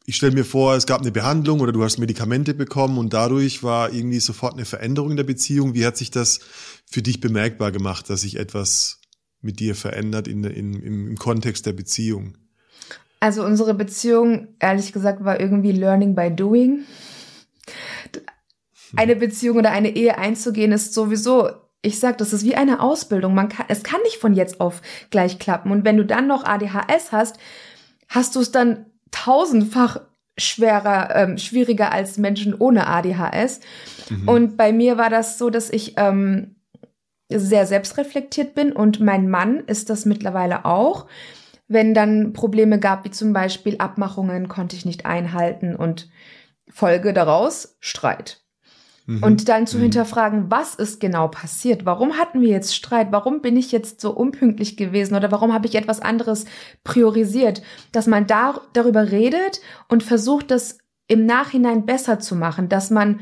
[0.06, 3.64] ich stelle mir vor, es gab eine Behandlung oder du hast Medikamente bekommen und dadurch
[3.64, 5.74] war irgendwie sofort eine Veränderung in der Beziehung.
[5.76, 6.42] Wie hat sich das
[6.86, 9.00] für dich bemerkbar gemacht, dass sich etwas
[9.40, 12.38] mit dir verändert in, in, im, im Kontext der Beziehung?
[13.22, 16.84] Also unsere Beziehung, ehrlich gesagt, war irgendwie Learning by Doing
[18.96, 21.50] eine Beziehung oder eine Ehe einzugehen, ist sowieso,
[21.82, 23.36] ich sag, das ist wie eine Ausbildung.
[23.36, 25.72] Man kann, es kann nicht von jetzt auf gleich klappen.
[25.72, 27.38] Und wenn du dann noch ADHS hast,
[28.08, 30.02] hast du es dann tausendfach
[30.38, 33.60] schwerer, ähm, schwieriger als Menschen ohne ADHS.
[34.10, 34.28] Mhm.
[34.28, 36.56] Und bei mir war das so, dass ich ähm,
[37.30, 41.08] sehr selbstreflektiert bin und mein Mann ist das mittlerweile auch.
[41.68, 46.10] Wenn dann Probleme gab, wie zum Beispiel Abmachungen, konnte ich nicht einhalten und
[46.70, 48.47] Folge daraus Streit.
[49.08, 49.24] Mhm.
[49.24, 49.84] Und dann zu mhm.
[49.84, 51.86] hinterfragen, was ist genau passiert?
[51.86, 53.08] Warum hatten wir jetzt Streit?
[53.12, 55.16] Warum bin ich jetzt so unpünktlich gewesen?
[55.16, 56.46] Oder warum habe ich etwas anderes
[56.84, 57.64] priorisiert?
[57.94, 63.22] Dass man da, darüber redet und versucht, das im Nachhinein besser zu machen, dass man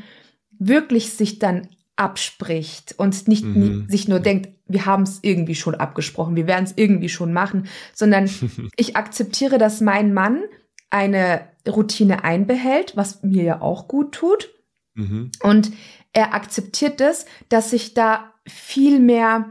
[0.58, 3.86] wirklich sich dann abspricht und nicht mhm.
[3.88, 7.68] sich nur denkt, wir haben es irgendwie schon abgesprochen, wir werden es irgendwie schon machen,
[7.94, 8.28] sondern
[8.76, 10.42] ich akzeptiere, dass mein Mann
[10.90, 14.50] eine Routine einbehält, was mir ja auch gut tut.
[14.96, 15.30] Mhm.
[15.42, 15.70] Und
[16.12, 19.50] er akzeptiert es, dass ich da viel mehr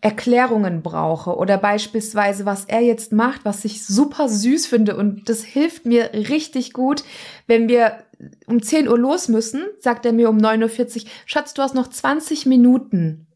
[0.00, 5.42] Erklärungen brauche oder beispielsweise, was er jetzt macht, was ich super süß finde und das
[5.42, 7.04] hilft mir richtig gut,
[7.46, 8.04] wenn wir
[8.46, 11.88] um 10 Uhr los müssen, sagt er mir um 9.40 Uhr, Schatz, du hast noch
[11.88, 13.28] 20 Minuten.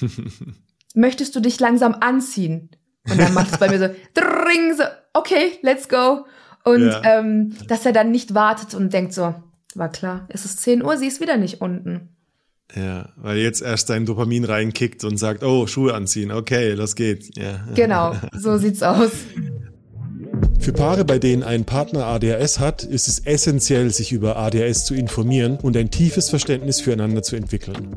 [0.94, 2.70] Möchtest du dich langsam anziehen?
[3.10, 6.26] Und dann macht es bei mir so, dring, so, okay, let's go.
[6.64, 7.02] Und ja.
[7.04, 9.34] ähm, dass er dann nicht wartet und denkt so,
[9.78, 10.26] war klar.
[10.28, 12.08] Es ist 10 Uhr, sie ist wieder nicht unten.
[12.74, 17.30] Ja, weil jetzt erst dein Dopamin reinkickt und sagt, oh, Schuhe anziehen, okay, los geht's.
[17.34, 17.66] Ja.
[17.74, 19.12] Genau, so sieht's aus.
[20.58, 24.94] Für Paare, bei denen ein Partner ADHS hat, ist es essentiell, sich über ADHS zu
[24.94, 27.96] informieren und ein tiefes Verständnis füreinander zu entwickeln.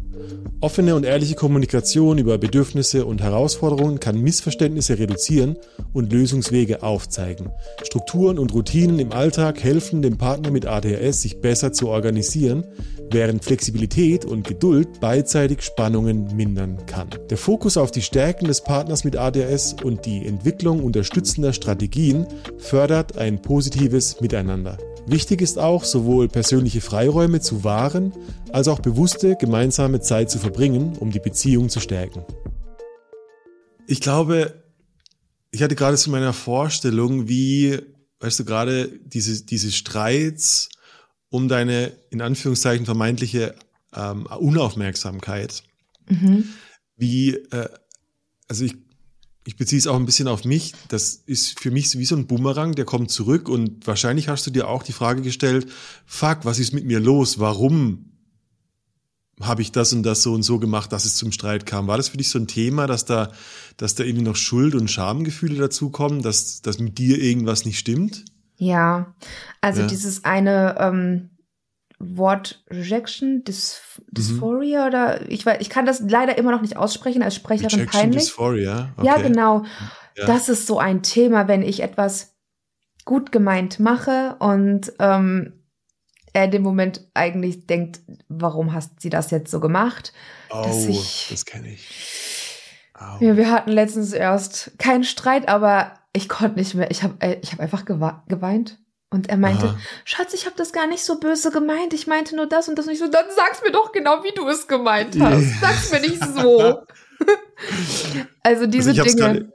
[0.60, 5.56] Offene und ehrliche Kommunikation über Bedürfnisse und Herausforderungen kann Missverständnisse reduzieren
[5.94, 7.52] und Lösungswege aufzeigen.
[7.84, 12.66] Strukturen und Routinen im Alltag helfen dem Partner mit ADHS, sich besser zu organisieren,
[13.12, 17.10] während Flexibilität und Geduld beidseitig Spannungen mindern kann.
[17.30, 23.18] Der Fokus auf die Stärken des Partners mit ADHS und die Entwicklung unterstützender Strategien fördert
[23.18, 24.78] ein positives Miteinander.
[25.06, 28.12] Wichtig ist auch, sowohl persönliche Freiräume zu wahren,
[28.52, 32.26] als auch bewusste gemeinsame Zeit zu verbringen, um die Beziehung zu stärken.
[33.88, 34.64] Ich glaube,
[35.52, 37.80] ich hatte gerade so meiner Vorstellung, wie,
[38.20, 40.70] weißt du, gerade diese, diese Streits
[41.30, 43.56] um deine, in Anführungszeichen, vermeintliche
[43.94, 45.64] ähm, Unaufmerksamkeit.
[46.10, 46.46] Mhm.
[46.96, 47.70] Wie, äh,
[48.48, 48.76] also ich
[49.48, 50.74] ich beziehe es auch ein bisschen auf mich.
[50.90, 54.52] Das ist für mich wie so ein Bumerang, der kommt zurück und wahrscheinlich hast du
[54.52, 55.72] dir auch die Frage gestellt,
[56.06, 57.40] fuck, was ist mit mir los?
[57.40, 58.12] Warum
[59.40, 61.88] habe ich das und das so und so gemacht, dass es zum Streit kam?
[61.88, 63.32] War das für dich so ein Thema, dass da,
[63.78, 68.26] dass da irgendwie noch Schuld- und Schamgefühle dazukommen, dass, dass mit dir irgendwas nicht stimmt?
[68.58, 69.14] Ja,
[69.62, 69.88] also ja.
[69.88, 71.30] dieses eine, ähm,
[72.00, 74.88] Wort Rejection, Dys Dysphoria mhm.
[74.88, 78.24] oder ich weiß, ich kann das leider immer noch nicht aussprechen als Sprecherin Rejection, peinlich.
[78.24, 78.94] Dysphoria.
[78.98, 79.08] Okay.
[79.08, 79.64] Ja, genau.
[80.16, 80.26] Ja.
[80.26, 82.36] Das ist so ein Thema, wenn ich etwas
[83.06, 85.54] gut gemeint mache und ähm,
[86.34, 90.14] er in dem Moment eigentlich denkt, warum hast sie das jetzt so gemacht?
[90.52, 91.90] Oh, ich, das kenne ich.
[93.00, 93.24] Oh.
[93.24, 96.92] Ja, wir hatten letztens erst keinen Streit, aber ich konnte nicht mehr.
[96.92, 98.80] Ich habe äh, ich hab einfach geweint.
[99.10, 99.80] Und er meinte, Aha.
[100.04, 101.94] Schatz, ich habe das gar nicht so böse gemeint.
[101.94, 103.10] Ich meinte nur das und das nicht so.
[103.10, 105.62] Dann sag's mir doch genau, wie du es gemeint hast.
[105.62, 106.84] Sag's mir nicht so.
[108.44, 109.54] also diese also Dinge.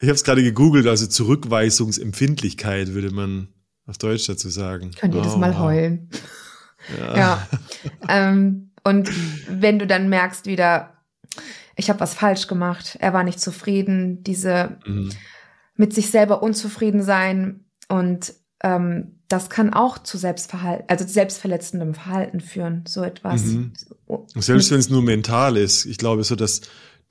[0.00, 3.54] ich habe es gerade gegoogelt, also Zurückweisungsempfindlichkeit würde man
[3.86, 4.90] auf Deutsch dazu sagen.
[4.98, 5.24] Könnt ihr oh.
[5.24, 6.10] das mal heulen.
[6.98, 7.16] Ja.
[7.16, 7.48] ja.
[8.08, 9.10] ähm, und
[9.48, 11.04] wenn du dann merkst wieder,
[11.76, 15.12] ich habe was falsch gemacht, er war nicht zufrieden, diese mhm.
[15.78, 22.40] Mit sich selber unzufrieden sein und ähm, das kann auch zu Selbstverhalten, also selbstverletzendem Verhalten
[22.40, 23.44] führen, so etwas.
[23.44, 23.72] Mhm.
[24.36, 25.84] Selbst wenn es nur mental ist.
[25.84, 26.62] Ich glaube, so dass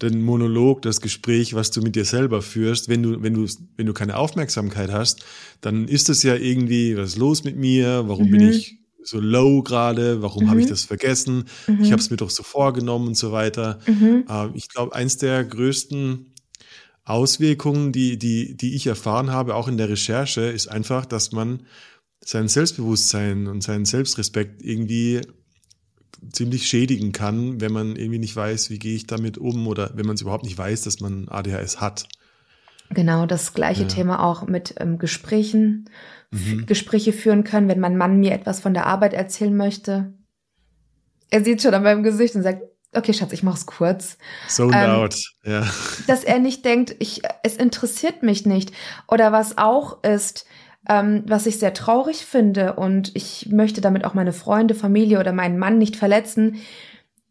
[0.02, 3.86] den Monolog, das Gespräch, was du mit dir selber führst, wenn du, wenn du, wenn
[3.86, 5.24] du keine Aufmerksamkeit hast,
[5.62, 8.04] dann ist es ja irgendwie, was ist los mit mir?
[8.08, 8.32] Warum mhm.
[8.32, 10.22] bin ich so low gerade?
[10.22, 10.50] Warum mhm.
[10.50, 11.46] habe ich das vergessen?
[11.68, 11.82] Mhm.
[11.82, 13.80] Ich habe es mir doch so vorgenommen und so weiter.
[13.88, 14.26] Mhm.
[14.30, 16.34] Äh, ich glaube, eins der größten
[17.08, 21.64] Auswirkungen, die, die, die ich erfahren habe, auch in der Recherche, ist einfach, dass man
[22.20, 25.22] sein Selbstbewusstsein und seinen Selbstrespekt irgendwie
[26.32, 30.06] ziemlich schädigen kann, wenn man irgendwie nicht weiß, wie gehe ich damit um oder wenn
[30.06, 32.10] man es überhaupt nicht weiß, dass man ADHS hat.
[32.90, 33.88] Genau, das gleiche ja.
[33.88, 35.90] Thema auch mit ähm, Gesprächen,
[36.32, 36.66] mhm.
[36.66, 40.14] Gespräche führen können, wenn mein Mann mir etwas von der Arbeit erzählen möchte.
[41.30, 42.64] Er sieht schon an meinem Gesicht und sagt,
[42.98, 44.18] okay, Schatz, ich mach's kurz.
[44.48, 45.66] So ähm, out, ja.
[46.08, 48.72] Dass er nicht denkt, ich, es interessiert mich nicht.
[49.08, 50.46] Oder was auch ist,
[50.90, 55.34] ähm, was ich sehr traurig finde und ich möchte damit auch meine Freunde, Familie oder
[55.34, 56.62] meinen Mann nicht verletzen,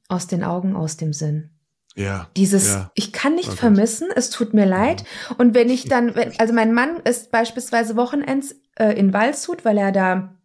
[0.09, 1.50] aus den Augen, aus dem Sinn.
[1.96, 2.29] Ja.
[2.37, 2.90] Dieses, ja.
[2.94, 3.59] ich kann nicht okay.
[3.59, 5.05] vermissen, es tut mir leid.
[5.38, 9.79] Und wenn ich dann, wenn, also mein Mann ist beispielsweise Wochenends äh, in Waldshut, weil
[9.79, 10.37] er da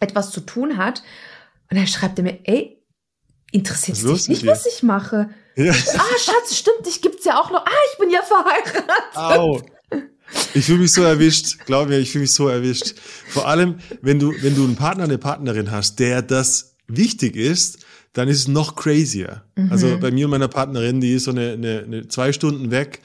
[0.00, 1.02] etwas zu tun hat.
[1.70, 2.79] Und dann schreibt er mir, ey,
[3.52, 5.30] interessiert es dich nicht, was ich mache?
[5.56, 5.72] Ja.
[5.72, 7.66] Ah, Schatz, stimmt, dich gibt's ja auch noch.
[7.66, 8.84] Ah, ich bin ja verheiratet.
[9.14, 9.60] Au.
[10.54, 12.94] Ich fühle mich so erwischt, glaub mir, ich fühle mich so erwischt.
[13.28, 17.84] Vor allem, wenn du, wenn du einen Partner, eine Partnerin hast, der das wichtig ist,
[18.12, 19.42] dann ist es noch crazier.
[19.56, 19.70] Mhm.
[19.70, 23.00] Also bei mir und meiner Partnerin, die ist so eine, eine, eine zwei Stunden weg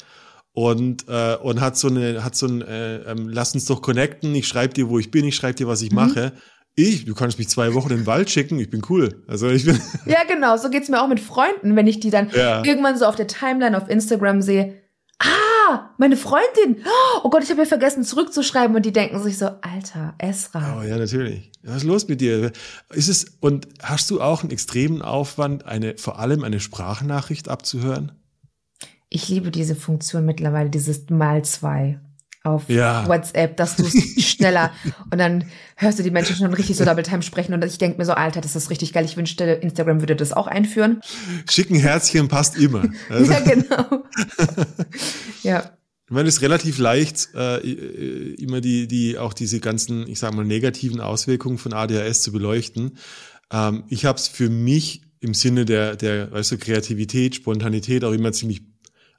[0.53, 4.33] und äh, und hat so eine hat so ein äh, ähm, lass uns doch connecten.
[4.35, 5.95] Ich schreibe dir, wo ich bin, ich schreibe dir, was ich mhm.
[5.97, 6.33] mache.
[6.77, 9.23] Ich, du kannst mich zwei Wochen in den Wald schicken, ich bin cool.
[9.27, 9.79] Also ich bin.
[10.05, 12.63] Ja, genau, so geht's mir auch mit Freunden, wenn ich die dann ja.
[12.65, 14.81] irgendwann so auf der Timeline auf Instagram sehe.
[15.19, 16.83] Ah, meine Freundin.
[17.23, 20.79] Oh Gott, ich habe ja vergessen zurückzuschreiben und die denken sich so, Alter, Esra.
[20.79, 21.51] Oh ja, natürlich.
[21.63, 22.51] Was ist los mit dir?
[22.93, 28.11] Ist es und hast du auch einen extremen Aufwand, eine vor allem eine Sprachnachricht abzuhören?
[29.09, 32.01] Ich liebe diese Funktion mittlerweile, dieses mal zwei
[32.45, 33.07] auf ja.
[33.07, 33.85] WhatsApp, dass du
[34.19, 34.71] schneller
[35.11, 37.97] und dann hörst du die Menschen schon richtig so Double Time sprechen und ich denke
[37.97, 39.05] mir so, Alter, das ist richtig geil.
[39.05, 41.01] Ich wünschte, Instagram würde das auch einführen.
[41.49, 42.83] Schicken Herzchen passt immer.
[43.09, 43.31] Also.
[43.31, 44.03] ja, genau.
[45.43, 45.71] ja.
[46.05, 47.57] Ich meine, es ist relativ leicht, äh,
[48.35, 52.97] immer die, die, auch diese ganzen, ich sag mal, negativen Auswirkungen von ADHS zu beleuchten.
[53.51, 58.11] Ähm, ich habe es für mich im Sinne der, der, weißt du, Kreativität, Spontanität auch
[58.11, 58.61] immer ziemlich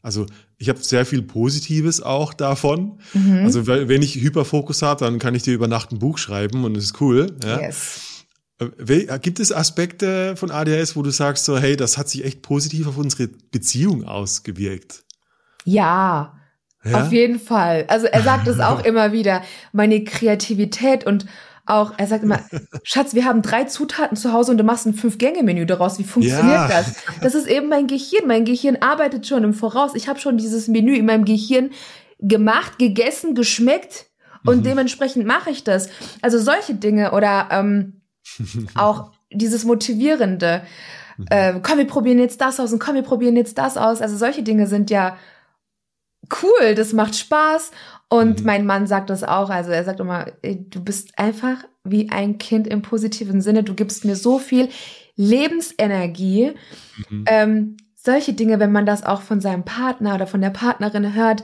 [0.07, 0.25] also
[0.57, 3.01] ich habe sehr viel Positives auch davon.
[3.13, 3.41] Mhm.
[3.45, 6.75] Also wenn ich Hyperfokus habe, dann kann ich dir über Nacht ein Buch schreiben und
[6.75, 7.37] das ist cool.
[7.45, 7.61] Ja.
[7.61, 8.25] Yes.
[8.61, 12.43] Äh, gibt es Aspekte von ADHS, wo du sagst so, hey, das hat sich echt
[12.43, 15.03] positiv auf unsere Beziehung ausgewirkt?
[15.65, 16.39] Ja,
[16.85, 17.03] ja?
[17.03, 17.87] auf jeden Fall.
[17.89, 19.43] Also er sagt es auch immer wieder,
[19.73, 21.27] meine Kreativität und
[21.67, 22.41] auch, er sagt immer,
[22.83, 25.99] Schatz, wir haben drei Zutaten zu Hause und du machst ein Fünf-Gänge-Menü daraus.
[25.99, 26.69] Wie funktioniert ja.
[26.69, 26.95] das?
[27.21, 28.27] Das ist eben mein Gehirn.
[28.27, 29.95] Mein Gehirn arbeitet schon im Voraus.
[29.95, 31.71] Ich habe schon dieses Menü in meinem Gehirn
[32.19, 34.07] gemacht, gegessen, geschmeckt
[34.45, 34.63] und mhm.
[34.63, 35.89] dementsprechend mache ich das.
[36.23, 38.01] Also solche Dinge oder ähm,
[38.75, 40.63] auch dieses Motivierende.
[41.19, 41.27] Mhm.
[41.31, 44.01] Äh, komm, wir probieren jetzt das aus und komm, wir probieren jetzt das aus.
[44.01, 45.17] Also solche Dinge sind ja
[46.43, 47.71] cool, das macht Spaß
[48.09, 48.47] und mhm.
[48.47, 49.51] mein Mann sagt das auch.
[49.51, 53.65] Also er sagt immer, du bist einfach wie ein Kind im positiven Sinne.
[53.65, 54.69] Du gibst mir so viel
[55.17, 56.53] Lebensenergie.
[57.11, 57.25] Mhm.
[57.27, 61.43] Ähm, solche Dinge, wenn man das auch von seinem Partner oder von der Partnerin hört,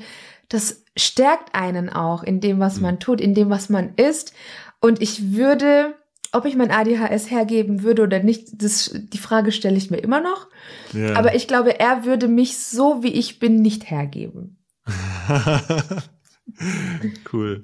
[0.48, 2.82] das stärkt einen auch in dem, was mhm.
[2.82, 4.32] man tut, in dem, was man ist.
[4.80, 5.94] Und ich würde,
[6.30, 10.20] ob ich mein ADHS hergeben würde oder nicht, das, die Frage stelle ich mir immer
[10.20, 10.48] noch.
[10.92, 11.16] Ja.
[11.16, 14.58] Aber ich glaube, er würde mich so, wie ich bin, nicht hergeben.
[17.32, 17.62] cool.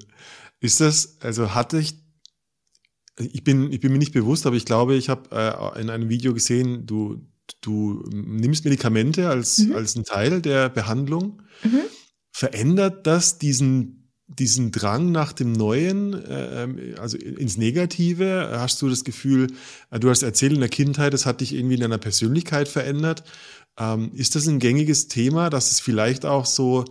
[0.60, 1.94] Ist das, also hatte ich,
[3.18, 6.08] ich bin, ich bin mir nicht bewusst, aber ich glaube, ich habe äh, in einem
[6.08, 7.26] Video gesehen, du,
[7.60, 9.74] du nimmst Medikamente als, mhm.
[9.74, 11.42] als ein Teil der Behandlung.
[11.62, 11.80] Mhm.
[12.30, 18.50] Verändert das diesen, diesen Drang nach dem Neuen, äh, also ins Negative?
[18.52, 19.48] Hast du das Gefühl,
[19.90, 23.24] äh, du hast erzählt in der Kindheit, das hat dich irgendwie in deiner Persönlichkeit verändert.
[23.78, 26.84] Ähm, ist das ein gängiges Thema, dass es vielleicht auch so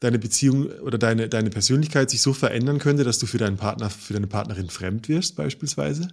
[0.00, 3.90] deine Beziehung oder deine, deine Persönlichkeit sich so verändern könnte, dass du für deinen Partner,
[3.90, 6.08] für deine Partnerin fremd wirst, beispielsweise?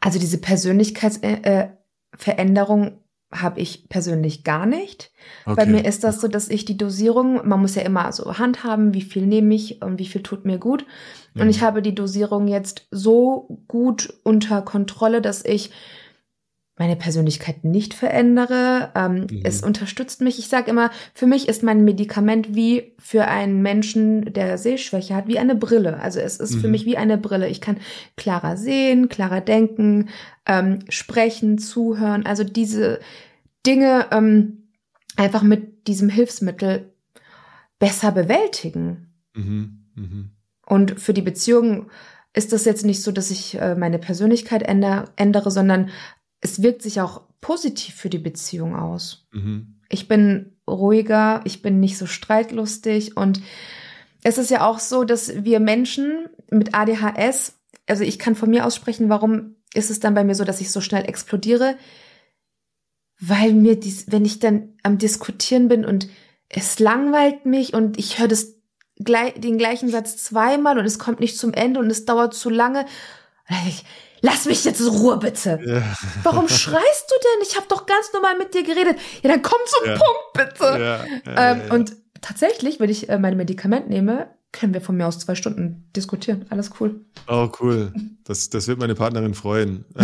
[0.00, 2.92] Also diese Persönlichkeitsveränderung äh,
[3.32, 5.10] habe ich persönlich gar nicht.
[5.44, 5.56] Okay.
[5.56, 8.94] Bei mir ist das so, dass ich die Dosierung, man muss ja immer so handhaben,
[8.94, 10.86] wie viel nehme ich und wie viel tut mir gut.
[11.34, 11.42] Mhm.
[11.42, 15.70] Und ich habe die Dosierung jetzt so gut unter Kontrolle, dass ich
[16.76, 18.90] meine Persönlichkeit nicht verändere.
[18.96, 19.40] Ähm, mhm.
[19.44, 20.38] Es unterstützt mich.
[20.38, 25.28] Ich sage immer, für mich ist mein Medikament wie für einen Menschen, der Sehschwäche hat,
[25.28, 26.00] wie eine Brille.
[26.00, 26.60] Also es ist mhm.
[26.60, 27.48] für mich wie eine Brille.
[27.48, 27.76] Ich kann
[28.16, 30.08] klarer sehen, klarer denken,
[30.46, 32.26] ähm, sprechen, zuhören.
[32.26, 32.98] Also diese
[33.64, 34.64] Dinge ähm,
[35.16, 36.92] einfach mit diesem Hilfsmittel
[37.78, 39.14] besser bewältigen.
[39.34, 39.84] Mhm.
[39.94, 40.30] mhm.
[40.66, 41.90] Und für die Beziehung
[42.32, 45.90] ist das jetzt nicht so, dass ich äh, meine Persönlichkeit ändere, ändere, sondern
[46.44, 49.26] es wirkt sich auch positiv für die Beziehung aus.
[49.32, 49.80] Mhm.
[49.88, 53.40] Ich bin ruhiger, ich bin nicht so streitlustig und
[54.22, 58.66] es ist ja auch so, dass wir Menschen mit ADHS, also ich kann von mir
[58.66, 61.76] aussprechen, warum ist es dann bei mir so, dass ich so schnell explodiere?
[63.18, 66.08] Weil mir dies, wenn ich dann am Diskutieren bin und
[66.48, 68.54] es langweilt mich und ich höre das
[68.96, 72.86] den gleichen Satz zweimal und es kommt nicht zum Ende und es dauert zu lange,
[73.66, 73.84] ich,
[74.24, 75.60] Lass mich jetzt in Ruhe, bitte.
[75.66, 75.82] Ja.
[76.22, 77.46] Warum schreist du denn?
[77.46, 78.96] Ich habe doch ganz normal mit dir geredet.
[79.22, 79.98] Ja, dann komm zum ja.
[79.98, 81.06] Punkt, bitte.
[81.26, 81.52] Ja.
[81.52, 85.34] Ähm, und tatsächlich, wenn ich äh, mein Medikament nehme, können wir von mir aus zwei
[85.34, 86.46] Stunden diskutieren.
[86.48, 87.04] Alles cool.
[87.28, 87.92] Oh, cool.
[88.24, 89.84] Das, das wird meine Partnerin freuen.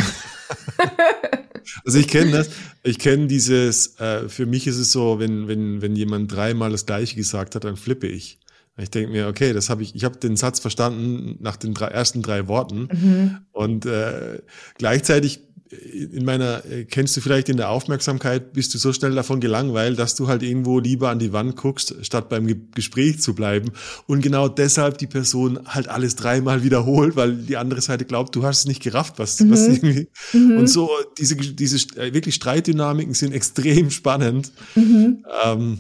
[1.87, 2.51] also ich kenne das.
[2.83, 6.85] Ich kenne dieses, äh, für mich ist es so, wenn, wenn, wenn jemand dreimal das
[6.85, 8.39] Gleiche gesagt hat, dann flippe ich.
[8.81, 11.89] Ich denke mir, okay, das habe ich, ich habe den Satz verstanden nach den drei,
[11.89, 12.89] ersten drei Worten.
[12.93, 13.37] Mhm.
[13.53, 14.41] Und äh,
[14.79, 15.41] gleichzeitig
[15.71, 19.99] in meiner, äh, kennst du vielleicht in der Aufmerksamkeit, bist du so schnell davon gelangweilt,
[19.99, 23.71] dass du halt irgendwo lieber an die Wand guckst, statt beim Ge Gespräch zu bleiben.
[24.07, 28.43] Und genau deshalb die Person halt alles dreimal wiederholt, weil die andere Seite glaubt, du
[28.43, 29.51] hast es nicht gerafft, was, mhm.
[29.51, 30.09] was irgendwie.
[30.33, 30.59] Mhm.
[30.59, 34.51] Und so, diese, diese äh, wirklich Streitdynamiken sind extrem spannend.
[34.75, 35.25] Mhm.
[35.45, 35.79] Ähm,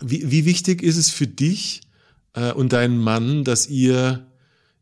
[0.00, 1.80] wie, wie wichtig ist es für dich,
[2.34, 4.26] äh, und deinen Mann, dass ihr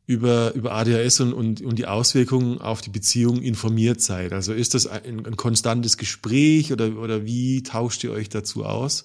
[0.07, 4.33] über, über ADHS und, und, und die Auswirkungen auf die Beziehung informiert seid?
[4.33, 9.03] Also ist das ein, ein konstantes Gespräch oder, oder wie tauscht ihr euch dazu aus?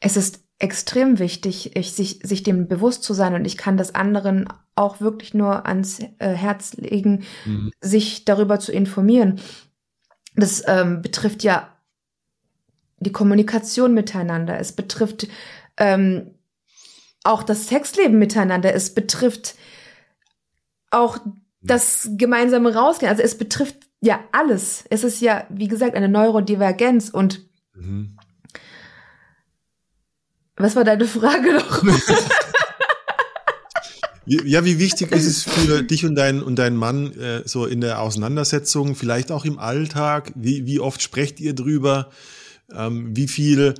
[0.00, 3.94] Es ist extrem wichtig, ich, sich, sich dem bewusst zu sein und ich kann das
[3.94, 7.70] anderen auch wirklich nur ans äh, Herz legen, mhm.
[7.80, 9.40] sich darüber zu informieren.
[10.36, 11.76] Das ähm, betrifft ja
[12.98, 14.58] die Kommunikation miteinander.
[14.58, 15.28] Es betrifft
[15.76, 16.34] ähm,
[17.24, 18.74] auch das Sexleben miteinander.
[18.74, 19.54] Es betrifft
[20.90, 21.18] auch
[21.62, 23.10] das gemeinsame Rausgehen.
[23.10, 24.84] Also es betrifft ja alles.
[24.90, 27.42] Es ist ja, wie gesagt, eine Neurodivergenz und
[27.74, 28.16] mhm.
[30.56, 31.84] was war deine Frage noch?
[34.26, 37.82] ja, wie wichtig ist es für dich und deinen und deinen Mann äh, so in
[37.82, 40.32] der Auseinandersetzung, vielleicht auch im Alltag?
[40.34, 42.10] Wie, wie oft sprecht ihr drüber?
[42.72, 43.74] Ähm, wie viel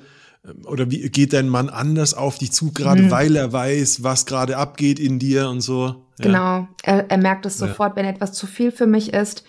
[0.65, 3.11] oder wie geht dein Mann anders auf dich zu, gerade mhm.
[3.11, 5.87] weil er weiß, was gerade abgeht in dir und so?
[6.19, 6.25] Ja.
[6.25, 7.97] Genau, er, er merkt es sofort, ja.
[7.97, 9.45] wenn etwas zu viel für mich ist.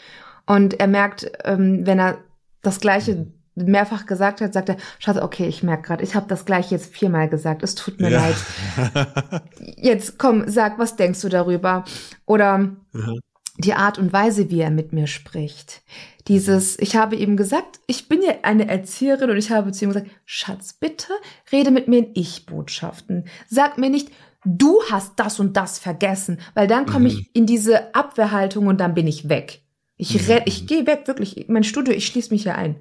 [0.45, 2.17] Und er merkt, ähm, wenn er
[2.61, 6.45] das Gleiche mehrfach gesagt hat, sagt er, Schatz, okay, ich merke gerade, ich habe das
[6.45, 8.21] Gleiche jetzt viermal gesagt, es tut mir ja.
[8.21, 9.43] leid.
[9.77, 11.83] Jetzt komm, sag, was denkst du darüber?
[12.25, 12.57] Oder
[12.93, 13.19] mhm.
[13.61, 15.81] Die Art und Weise, wie er mit mir spricht.
[16.27, 19.91] Dieses, ich habe ihm gesagt, ich bin ja eine Erzieherin und ich habe zu ihm
[19.91, 21.13] gesagt, Schatz, bitte
[21.51, 23.25] rede mit mir in Ich-Botschaften.
[23.49, 24.09] Sag mir nicht,
[24.45, 27.07] du hast das und das vergessen, weil dann komme mhm.
[27.07, 29.61] ich in diese Abwehrhaltung und dann bin ich weg.
[29.97, 30.41] Ich, mhm.
[30.45, 31.45] ich gehe weg, wirklich.
[31.47, 32.75] Mein Studio, ich schließe mich hier ein.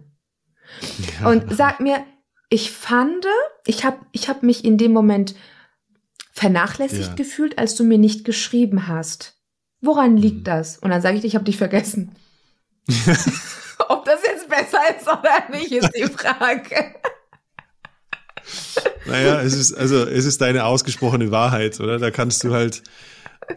[1.21, 1.29] Ja.
[1.29, 2.05] Und sag mir,
[2.49, 3.27] ich fand,
[3.67, 5.35] ich habe ich hab mich in dem Moment
[6.33, 7.15] vernachlässigt ja.
[7.15, 9.40] gefühlt, als du mir nicht geschrieben hast.
[9.81, 10.45] Woran liegt mhm.
[10.45, 10.79] das?
[10.79, 12.13] Und dann sage ich, ich habe dich vergessen.
[13.89, 16.95] Ob das jetzt besser ist oder nicht, ist die Frage.
[19.07, 21.99] Naja, es ist, also, es ist deine ausgesprochene Wahrheit, oder?
[21.99, 22.83] Da kannst du halt,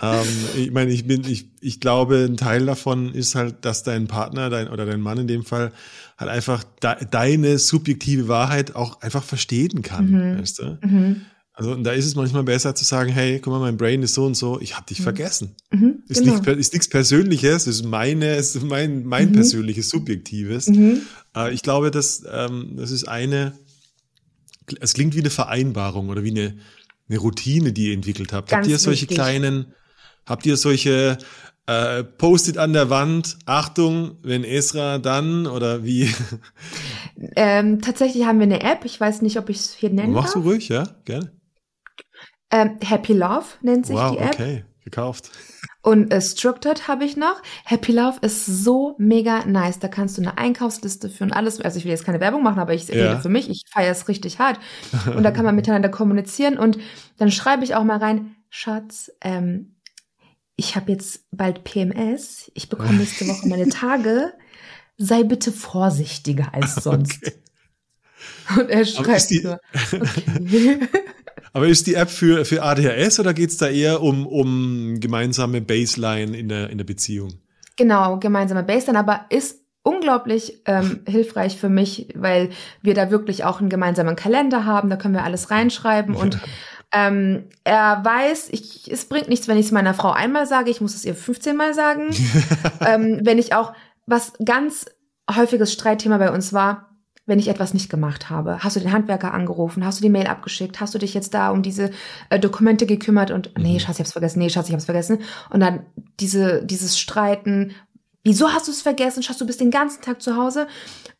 [0.01, 4.07] ähm, ich meine, ich bin, ich, ich glaube, ein Teil davon ist halt, dass dein
[4.07, 5.71] Partner, dein, oder dein Mann in dem Fall,
[6.17, 10.39] halt einfach de, deine subjektive Wahrheit auch einfach verstehen kann, mhm.
[10.39, 10.77] weißt du?
[10.81, 11.21] Mhm.
[11.55, 14.25] Also, da ist es manchmal besser zu sagen, hey, guck mal, mein Brain ist so
[14.25, 15.03] und so, ich habe dich mhm.
[15.03, 15.55] vergessen.
[15.71, 16.03] Mhm.
[16.07, 16.37] ist, genau.
[16.37, 19.33] nicht, ist nichts Persönliches, ist meine, ist mein, mein Mhm.
[19.33, 20.67] persönliches, Subjektives.
[20.67, 21.01] Mhm.
[21.35, 23.53] Äh, ich glaube, dass ähm, das ist eine,
[24.79, 26.57] es klingt wie eine Vereinbarung oder wie eine,
[27.07, 28.49] eine Routine, die ihr entwickelt habt.
[28.49, 29.17] Ganz habt ihr solche wichtig.
[29.17, 29.67] kleinen,
[30.25, 31.19] habt ihr solche
[31.67, 36.09] äh, Post-it an der Wand, Achtung, wenn Esra dann oder wie?
[37.35, 40.33] Ähm, tatsächlich haben wir eine App, ich weiß nicht, ob ich es hier nennen Machst
[40.35, 40.47] du darf.
[40.47, 40.87] ruhig, ja?
[41.05, 41.31] Gerne.
[42.53, 44.33] Ähm, Happy Love nennt sich Wow, die App.
[44.35, 45.31] okay, gekauft.
[45.81, 47.41] Und äh, Structured habe ich noch.
[47.65, 49.79] Happy Love ist so mega nice.
[49.79, 51.59] Da kannst du eine Einkaufsliste führen, alles.
[51.59, 52.93] Also ich will jetzt keine Werbung machen, aber ich Ja.
[53.11, 53.49] rede für mich.
[53.49, 54.59] Ich feiere es richtig hart.
[55.13, 56.57] Und da kann man miteinander kommunizieren.
[56.57, 56.77] Und
[57.17, 59.75] dann schreibe ich auch mal rein, Schatz, ähm,
[60.55, 62.51] ich habe jetzt bald PMS.
[62.53, 64.31] Ich bekomme nächste Woche meine Tage.
[64.97, 67.19] Sei bitte vorsichtiger als sonst.
[67.23, 68.61] Okay.
[68.61, 69.59] Und er schreibt die- nur,
[69.91, 70.79] okay.
[71.53, 76.35] Aber ist die App für, für ADHS oder geht's da eher um, um gemeinsame Baseline
[76.35, 77.35] in der, in der Beziehung?
[77.77, 82.49] Genau, gemeinsame Baseline, aber ist unglaublich ähm, hilfreich für mich, weil
[82.81, 86.39] wir da wirklich auch einen gemeinsamen Kalender haben, da können wir alles reinschreiben und
[86.93, 90.79] ähm, er weiß, ich, es bringt nichts, wenn ich es meiner Frau einmal sage, ich
[90.79, 92.09] muss es ihr 15 Mal sagen.
[92.85, 93.73] ähm, wenn ich auch,
[94.05, 94.85] was ganz
[95.33, 96.92] häufiges Streitthema bei uns war,
[97.25, 98.59] wenn ich etwas nicht gemacht habe.
[98.59, 99.85] Hast du den Handwerker angerufen?
[99.85, 100.79] Hast du die Mail abgeschickt?
[100.81, 101.91] Hast du dich jetzt da um diese
[102.29, 103.31] äh, Dokumente gekümmert?
[103.31, 103.79] Und nee, Mhm.
[103.79, 104.39] Schatz, ich hab's vergessen.
[104.39, 105.19] Nee, Schatz, ich hab's vergessen.
[105.49, 105.85] Und dann
[106.19, 107.71] diese, dieses Streiten.
[108.25, 109.23] Wieso hast du es vergessen?
[109.23, 110.67] Schatz, du bist den ganzen Tag zu Hause.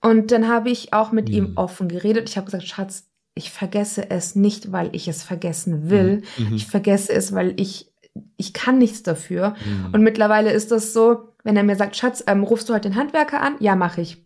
[0.01, 1.35] Und dann habe ich auch mit Mhm.
[1.35, 2.29] ihm offen geredet.
[2.29, 6.21] Ich habe gesagt, Schatz, ich vergesse es nicht, weil ich es vergessen will.
[6.37, 6.53] Mhm.
[6.55, 7.91] Ich vergesse es, weil ich,
[8.37, 9.55] ich kann nichts dafür.
[9.65, 9.93] Mhm.
[9.93, 12.95] Und mittlerweile ist das so, wenn er mir sagt, Schatz, ähm, rufst du heute den
[12.97, 13.55] Handwerker an?
[13.59, 14.22] Ja, mache ich.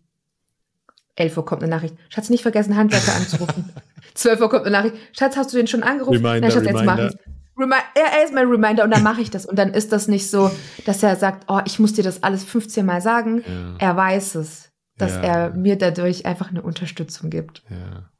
[1.18, 1.96] 11 Uhr kommt eine Nachricht.
[2.08, 3.70] Schatz, nicht vergessen, Handwerker anzurufen.
[4.14, 4.96] 12 Uhr kommt eine Nachricht.
[5.16, 6.24] Schatz, hast du den schon angerufen?
[6.24, 7.16] Reminder, Nein, Schatz, jetzt mach ich's.
[7.58, 9.44] Remi er, ist mein Reminder und dann mache ich das.
[9.44, 10.50] Und dann ist das nicht so,
[10.84, 13.42] dass er sagt, oh, ich muss dir das alles 15 Mal sagen.
[13.46, 13.74] Ja.
[13.78, 15.22] Er weiß es, dass Ja.
[15.22, 17.62] er mir dadurch einfach eine Unterstützung gibt.
[17.68, 18.10] Ja,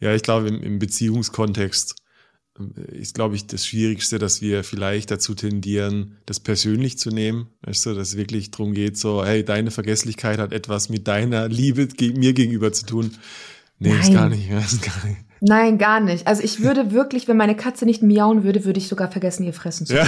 [0.00, 1.94] ja ich glaube, im, im Beziehungskontext
[2.92, 7.48] ist, glaube ich, das Schwierigste, dass wir vielleicht dazu tendieren, das persönlich zu nehmen.
[7.62, 11.48] Weißt du, dass es wirklich darum geht, so, hey, deine Vergesslichkeit hat etwas mit deiner
[11.48, 13.10] Liebe mir gegenüber zu tun.
[13.78, 14.14] Nee, ist Nein.
[14.14, 15.20] gar nicht, ist gar nicht.
[15.40, 16.26] Nein, gar nicht.
[16.26, 19.52] Also ich würde wirklich, wenn meine Katze nicht miauen würde, würde ich sogar vergessen, ihr
[19.52, 20.06] fressen zu Ja,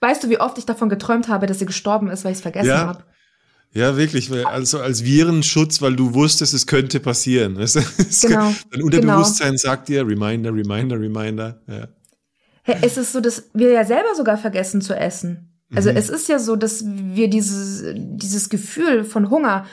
[0.00, 2.42] Weißt du, wie oft ich davon geträumt habe, dass sie gestorben ist, weil ich es
[2.42, 2.86] vergessen Ja.
[2.86, 3.04] habe?
[3.74, 7.56] Ja wirklich, weil- also als Virenschutz, weil du wusstest, es könnte passieren.
[7.58, 8.28] Weißt du?
[8.28, 11.60] Genau, Dein Unterbewusstsein sagt dir, Reminder, Reminder, Reminder.
[11.66, 11.88] Ja.
[12.62, 15.50] Hey, es ist so, dass wir ja selber sogar vergessen zu essen.
[15.74, 15.96] Also Mhm.
[15.96, 19.66] es ist ja so, dass wir dieses, dieses Gefühl von Hunger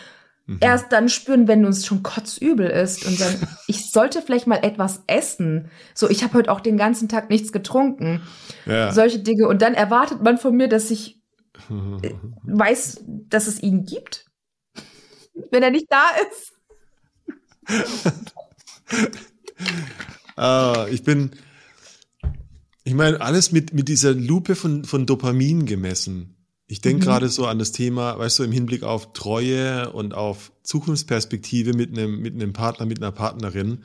[0.48, 0.58] Mhm.
[0.60, 3.36] erst dann spüren, wenn uns schon kotzübel ist und dann,
[3.68, 5.70] ich sollte vielleicht mal etwas essen.
[5.94, 8.22] So, ich habe heute auch den ganzen Tag nichts getrunken.
[8.66, 8.92] Ja.
[8.92, 9.48] Solche Dinge.
[9.48, 11.21] Und dann erwartet man von mir, dass ich
[11.70, 14.26] weiß, dass es ihn gibt.
[15.52, 16.54] Wenn er nicht da ist.
[20.36, 21.32] Ah, ich bin,
[22.84, 26.36] ich meine, alles mit, mit dieser Lupe von, von Dopamin gemessen.
[26.68, 27.06] Ich denke Mhm.
[27.06, 31.92] gerade so an das Thema, weißt du, im Hinblick auf Treue und auf Zukunftsperspektive mit
[31.92, 33.84] einem, mit einem Partner, mit einer Partnerin.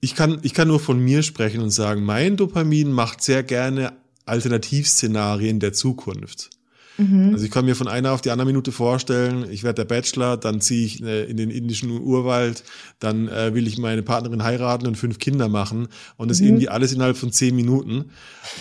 [0.00, 3.94] Ich kann, ich kann nur von mir sprechen und sagen, mein Dopamin macht sehr gerne
[4.26, 6.50] Alternativszenarien der Zukunft.
[6.98, 7.32] Mhm.
[7.34, 10.36] Also ich kann mir von einer auf die andere Minute vorstellen, ich werde der Bachelor,
[10.38, 12.64] dann ziehe ich äh, in den indischen Urwald,
[13.00, 16.46] dann äh, will ich meine Partnerin heiraten und fünf Kinder machen und das Mhm.
[16.46, 18.06] irgendwie alles innerhalb von zehn Minuten.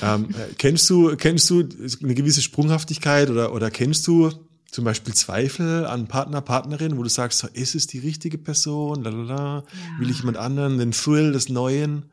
[0.04, 1.64] Ähm, äh, kennst du, kennst du
[2.04, 4.32] eine gewisse Sprunghaftigkeit oder, oder kennst du
[4.70, 9.04] zum Beispiel Zweifel an Partner, Partnerin, wo du sagst, so, ist es die richtige Person,
[9.04, 9.64] lalala,
[10.00, 12.04] will ich jemand anderen, den Thrill des Neuen?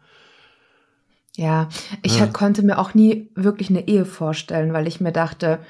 [1.37, 1.69] Ja,
[2.03, 2.27] ich Ja.
[2.27, 5.61] konnte mir auch nie wirklich eine Ehe vorstellen, weil ich mir dachte,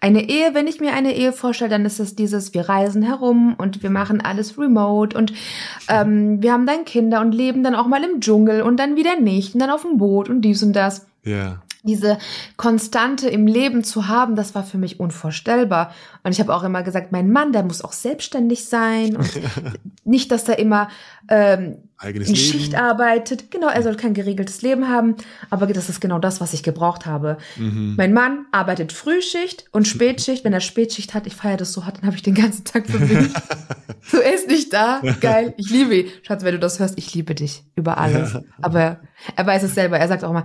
[0.00, 3.54] eine Ehe, wenn ich mir eine Ehe vorstelle, dann ist es dieses, wir reisen herum
[3.58, 5.32] und wir machen alles remote und
[5.88, 9.18] ähm, wir haben dann Kinder und leben dann auch mal im Dschungel und dann wieder
[9.18, 11.06] nicht und dann auf dem Boot und dies und das.
[11.24, 11.62] Ja.
[11.88, 12.18] Diese
[12.56, 15.92] Konstante im Leben zu haben, das war für mich unvorstellbar.
[16.22, 19.28] Und ich habe auch immer gesagt, mein Mann, der muss auch selbstständig sein und
[20.04, 20.88] nicht, dass er immer
[21.28, 22.46] ähm, Eigenes in Leben.
[22.46, 23.50] Schicht arbeitet.
[23.50, 25.16] Genau, er soll kein geregeltes Leben haben.
[25.50, 27.38] Aber das ist genau das, was ich gebraucht habe.
[27.56, 27.94] Mhm.
[27.96, 30.44] Mein Mann arbeitet Frühschicht und Spätschicht.
[30.44, 32.86] Wenn er Spätschicht hat, ich feiere das so hart, dann habe ich den ganzen Tag
[32.86, 33.32] für mich.
[34.02, 35.00] so, er ist nicht da.
[35.20, 35.54] Geil.
[35.56, 36.08] Ich liebe ihn.
[36.22, 38.38] Schatz, wenn du das hörst, ich liebe dich über alles.
[38.62, 39.00] Aber
[39.34, 39.98] er weiß es selber.
[39.98, 40.44] Er sagt auch mal,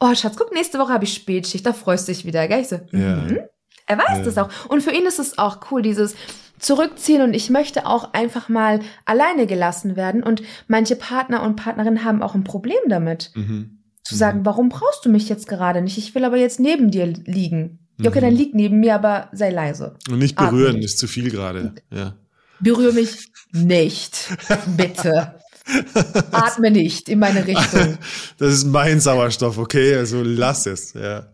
[0.00, 1.64] oh Schatz, guck, nächste Woche habe ich Spätschicht.
[1.66, 2.46] Da freust du dich wieder.
[2.48, 2.60] Gell?
[2.60, 3.16] Ich so, Ja.
[3.16, 3.38] mhm.
[3.86, 4.22] Er weiß Ja.
[4.24, 4.48] das auch.
[4.68, 6.14] Und für ihn ist es auch cool, dieses
[6.58, 10.22] Zurückziehen und ich möchte auch einfach mal alleine gelassen werden.
[10.22, 13.30] Und manche Partner und Partnerinnen haben auch ein Problem damit.
[13.34, 13.80] Mhm.
[14.02, 14.46] Zu sagen, mhm.
[14.46, 15.98] warum brauchst du mich jetzt gerade nicht?
[15.98, 17.80] Ich will aber jetzt neben dir liegen.
[17.98, 18.24] Ja, okay, mhm.
[18.24, 19.96] dann lieg neben mir, aber sei leise.
[20.10, 20.84] Und nicht berühren, Atme.
[20.84, 21.74] ist zu viel gerade.
[21.92, 22.14] Ja.
[22.60, 24.28] Berühre mich nicht,
[24.76, 25.33] bitte.
[26.32, 27.98] Atme nicht in meine Richtung.
[28.38, 29.94] Das ist mein Sauerstoff, okay?
[29.96, 31.26] Also lass es, ja.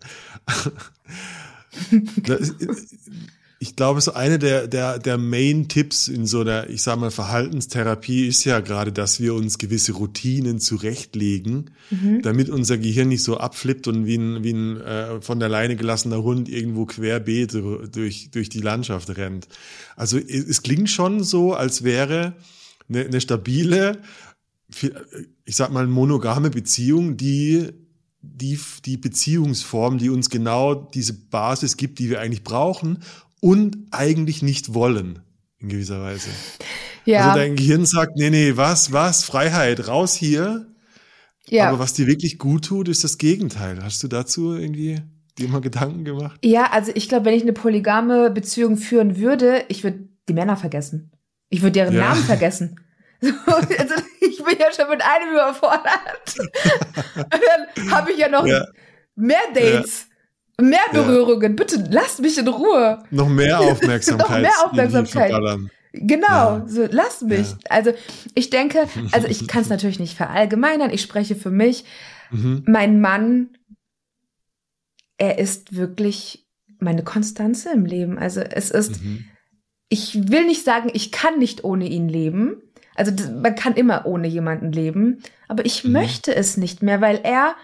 [3.59, 8.27] ich glaube, so eine der, der, der Main-Tipps in so einer, ich sage mal, Verhaltenstherapie
[8.27, 12.23] ist ja gerade, dass wir uns gewisse Routinen zurechtlegen, mhm.
[12.23, 15.77] damit unser Gehirn nicht so abflippt und wie ein, wie ein äh, von der Leine
[15.77, 17.55] gelassener Hund irgendwo querbeet
[17.93, 19.49] durch, durch die Landschaft rennt.
[19.97, 22.35] Also es klingt schon so, als wäre
[22.91, 24.03] eine, eine stabile,
[25.45, 27.71] ich sag mal, monogame Beziehung, die
[28.23, 33.03] die, die Beziehungsform, die uns genau diese Basis gibt, die wir eigentlich brauchen
[33.41, 35.21] und eigentlich nicht wollen,
[35.59, 36.29] in gewisser Weise.
[37.07, 37.29] Ja.
[37.29, 40.67] Also dein Gehirn sagt, nee, nee, was, was, Freiheit, raus hier.
[41.49, 41.69] Ja.
[41.69, 43.83] Aber was dir wirklich gut tut, ist das Gegenteil.
[43.83, 45.01] Hast du dazu irgendwie
[45.39, 46.39] dir mal Gedanken gemacht?
[46.45, 50.57] Ja, also ich glaube, wenn ich eine polygame Beziehung führen würde, ich würde die Männer
[50.57, 51.11] vergessen.
[51.51, 52.09] Ich würde deren ja.
[52.09, 52.81] Namen vergessen.
[53.21, 56.39] also ich bin ja schon mit einem überfordert.
[57.17, 57.43] Und
[57.77, 58.65] dann habe ich ja noch ja.
[59.15, 60.07] mehr Dates.
[60.61, 61.53] Mehr Berührungen.
[61.53, 61.57] Ja.
[61.57, 63.03] Bitte lasst mich in Ruhe.
[63.11, 64.29] Noch mehr Aufmerksamkeit.
[64.29, 65.33] Noch mehr Aufmerksamkeit.
[65.93, 66.27] Genau,
[66.59, 66.65] ja.
[66.67, 67.51] so lasst mich.
[67.51, 67.57] Ja.
[67.69, 67.93] Also
[68.35, 71.85] ich denke, also ich kann es natürlich nicht verallgemeinern, ich spreche für mich.
[72.31, 72.63] Mhm.
[72.67, 73.51] Mein Mann,
[75.19, 76.47] er ist wirklich
[76.79, 78.19] meine Konstanze im Leben.
[78.19, 79.25] Also es ist, mhm.
[79.91, 82.63] Ich will nicht sagen, ich kann nicht ohne ihn leben.
[82.95, 85.93] Also man kann immer ohne jemanden leben, aber ich mhm.
[85.93, 87.57] möchte es nicht mehr, weil er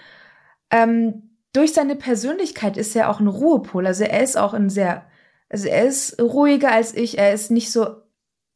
[0.70, 3.86] ähm, durch seine Persönlichkeit ist er auch ein Ruhepol.
[3.86, 5.06] Also er ist auch ein sehr,
[5.48, 7.86] also er ist ruhiger als ich, er ist nicht so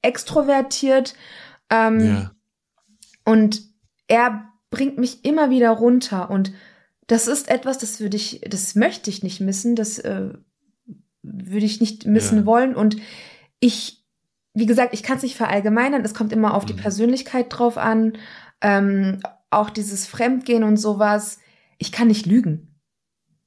[0.03, 1.15] extrovertiert.
[1.71, 2.31] Ähm, ja.
[3.25, 3.63] Und
[4.09, 6.31] er bringt mich immer wieder runter.
[6.31, 6.53] Und
[7.07, 10.31] das ist etwas, das würde ich, das möchte ich nicht missen, das äh,
[11.23, 12.47] würde ich nicht missen ja.
[12.47, 12.75] wollen.
[12.75, 12.97] Und
[13.61, 14.03] ich,
[14.55, 16.69] wie gesagt, ich kann es nicht verallgemeinern, es kommt immer auf mhm.
[16.69, 18.15] die Persönlichkeit drauf an.
[18.61, 21.39] Ähm, auch dieses Fremdgehen und sowas.
[21.79, 22.71] Ich kann nicht lügen.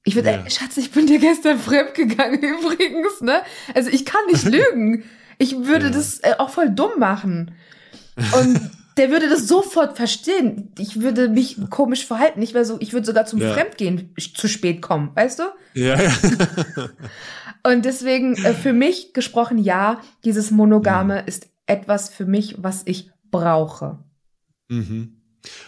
[0.03, 0.49] Ich würde, ja.
[0.49, 3.41] Schatz, ich bin dir gestern fremd gegangen übrigens, ne?
[3.73, 5.05] Also ich kann nicht lügen.
[5.37, 5.91] Ich würde ja.
[5.91, 7.55] das äh, auch voll dumm machen.
[8.37, 8.59] Und
[8.97, 10.73] der würde das sofort verstehen.
[10.77, 12.41] Ich würde mich komisch verhalten.
[12.41, 13.53] Ich wäre so, ich würde sogar zum ja.
[13.53, 15.43] Fremdgehen zu spät kommen, weißt du?
[15.73, 15.97] Ja.
[17.65, 21.27] Und deswegen äh, für mich gesprochen, ja, dieses Monogame mhm.
[21.27, 23.99] ist etwas für mich, was ich brauche.
[24.67, 25.21] Mhm.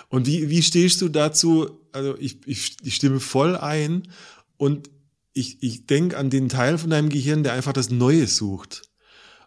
[0.10, 1.70] Und wie, wie stehst du dazu?
[1.92, 4.04] Also ich, ich, ich stimme voll ein
[4.58, 4.90] und
[5.34, 8.84] ich, ich denke an den Teil von deinem Gehirn, der einfach das Neue sucht.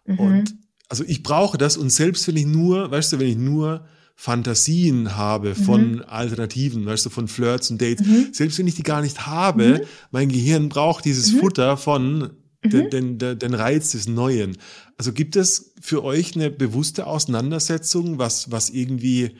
[0.05, 0.19] Mhm.
[0.19, 0.55] Und
[0.87, 3.85] also ich brauche das und selbst wenn ich nur, weißt du, wenn ich nur
[4.15, 6.03] Fantasien habe von mhm.
[6.05, 8.27] Alternativen, weißt du, von Flirts und Dates, mhm.
[8.33, 9.81] selbst wenn ich die gar nicht habe, mhm.
[10.11, 11.39] mein Gehirn braucht dieses mhm.
[11.39, 12.31] Futter von
[12.63, 14.57] den, den, den, den Reiz des Neuen.
[14.97, 19.37] Also gibt es für euch eine bewusste Auseinandersetzung, was, was irgendwie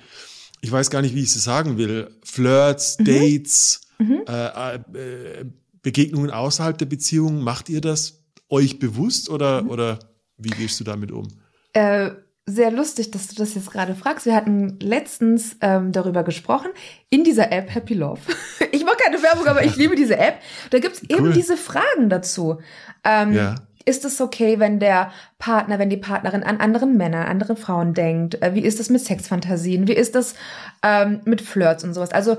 [0.62, 3.06] ich weiß gar nicht, wie ich es sagen will, Flirts, mhm.
[3.06, 4.24] Dates, mhm.
[4.28, 5.46] Äh, äh,
[5.82, 9.70] Begegnungen außerhalb der Beziehung, macht ihr das euch bewusst oder, mhm.
[9.70, 10.00] oder
[10.38, 11.28] wie gehst du damit um?
[11.74, 12.12] Äh,
[12.50, 14.26] sehr lustig, dass du das jetzt gerade fragst.
[14.26, 16.72] Wir hatten letztens ähm, darüber gesprochen
[17.10, 18.22] in dieser App Happy Love.
[18.72, 20.40] ich mache keine Werbung, aber ich liebe diese App.
[20.72, 21.18] Da gibt's cool.
[21.18, 22.58] eben diese Fragen dazu.
[23.04, 27.56] Ähm, ja ist es okay, wenn der Partner, wenn die Partnerin an anderen Männer, andere
[27.56, 28.40] Frauen denkt?
[28.42, 29.88] Äh, wie ist das mit Sexfantasien?
[29.88, 30.36] Wie ist das
[30.84, 32.12] ähm, mit Flirts und sowas?
[32.12, 32.38] Also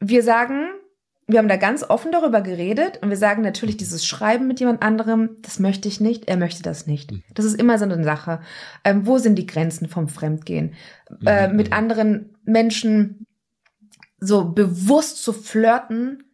[0.00, 0.68] wir sagen,
[1.26, 4.82] wir haben da ganz offen darüber geredet und wir sagen natürlich, dieses Schreiben mit jemand
[4.82, 7.12] anderem, das möchte ich nicht, er möchte das nicht.
[7.12, 7.22] Mhm.
[7.34, 8.40] Das ist immer so eine Sache.
[8.84, 10.74] Ähm, wo sind die Grenzen vom Fremdgehen?
[11.24, 11.56] Äh, mhm.
[11.56, 13.26] mit anderen Menschen
[14.18, 16.24] so bewusst zu flirten,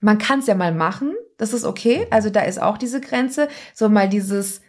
[0.00, 2.06] man kann es ja mal machen, das ist okay.
[2.10, 3.48] Also da ist auch diese Grenze.
[3.74, 4.60] So mal dieses,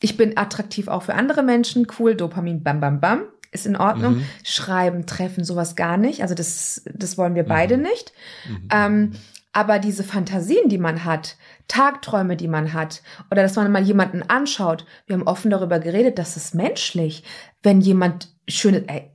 [0.00, 3.24] ich bin attraktiv auch für andere Menschen, cool, Dopamin, bam, bam, bam,
[3.54, 4.16] ist in Ordnung.
[4.16, 4.26] Mhm.
[4.42, 6.22] Schreiben, treffen, sowas gar nicht.
[6.22, 7.82] Also das, das wollen wir beide mhm.
[7.84, 8.12] nicht.
[8.48, 8.68] Mhm.
[8.70, 9.12] Ähm,
[9.52, 11.36] aber diese Fantasien, die man hat,
[11.68, 16.18] Tagträume, die man hat, oder dass man mal jemanden anschaut, wir haben offen darüber geredet,
[16.18, 17.22] das ist menschlich.
[17.62, 19.12] Wenn jemand schöne, ey,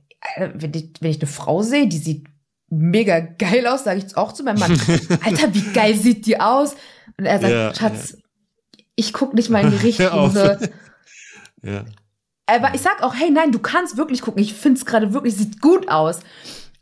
[0.54, 2.26] wenn ich, wenn ich eine Frau sehe, die sieht
[2.70, 4.72] mega geil aus, sage ich jetzt auch zu meinem Mann.
[5.24, 6.74] Alter, wie geil sieht die aus?
[7.18, 8.82] Und er sagt, ja, Schatz, ja.
[8.96, 10.30] ich guck nicht mal in die Richtung.
[10.30, 10.56] So.
[11.62, 11.84] ja.
[12.50, 14.42] Aber ich sag auch, hey, nein, du kannst wirklich gucken.
[14.42, 16.20] Ich find's gerade wirklich, sieht gut aus.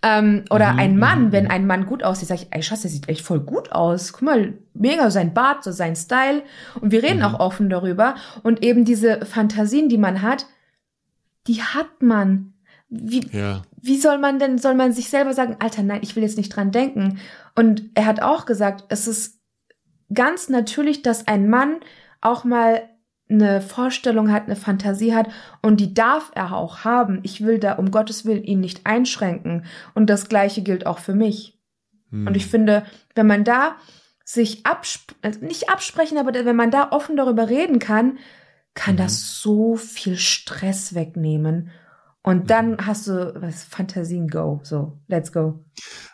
[0.00, 0.78] Ähm, oder mhm.
[0.78, 3.40] ein Mann, wenn ein Mann gut aussieht, sag ich, ey Schatz, der sieht echt voll
[3.40, 4.12] gut aus.
[4.12, 6.42] Guck mal, mega sein Bart, so sein Style.
[6.80, 7.24] Und wir reden mhm.
[7.24, 8.14] auch offen darüber.
[8.42, 10.46] Und eben diese Fantasien, die man hat,
[11.46, 12.54] die hat man
[12.90, 13.62] Wie, Ja.
[13.82, 16.54] wie soll man denn, soll man sich selber sagen, Alter, nein, ich will jetzt nicht
[16.54, 17.18] dran denken.
[17.54, 19.40] Und er hat auch gesagt, es ist
[20.14, 21.80] ganz natürlich, dass ein Mann
[22.22, 22.82] auch mal
[23.28, 25.28] eine Vorstellung hat, eine Fantasie hat
[25.62, 27.20] und die darf er auch haben.
[27.22, 29.64] Ich will da um Gottes Willen ihn nicht einschränken.
[29.94, 31.58] Und das Gleiche gilt auch für mich.
[32.10, 32.26] Hm.
[32.26, 33.76] Und ich finde, wenn man da
[34.24, 38.18] sich absp also nicht absprechen, aber wenn man da offen darüber reden kann,
[38.74, 38.98] kann Mhm.
[38.98, 41.70] das so viel Stress wegnehmen.
[42.22, 45.64] Und dann hast du was Fantasien go, so let's go.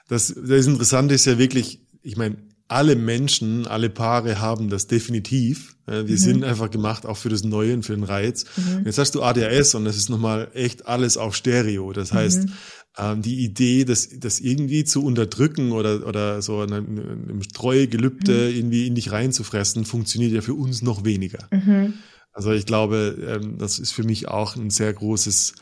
[0.08, 2.36] Das, das Interessante ist ja wirklich, ich meine,
[2.68, 5.76] alle Menschen, alle Paare haben das definitiv.
[5.86, 6.16] Wir Mhm.
[6.16, 8.46] sind einfach gemacht auch für das Neue und für den Reiz.
[8.56, 8.86] Mhm.
[8.86, 11.92] Jetzt hast du ADHS und das ist nochmal echt alles auf Stereo.
[11.92, 12.52] Das heißt, Mhm.
[12.98, 18.48] ähm, die Idee, das, das irgendwie zu unterdrücken oder, oder so in einem einem Treuegelübde
[18.50, 18.56] Mhm.
[18.56, 21.48] irgendwie in dich reinzufressen, funktioniert ja für uns noch weniger.
[21.50, 21.94] Mhm.
[22.32, 25.54] Also ich glaube, ähm, das ist für mich auch ein sehr großes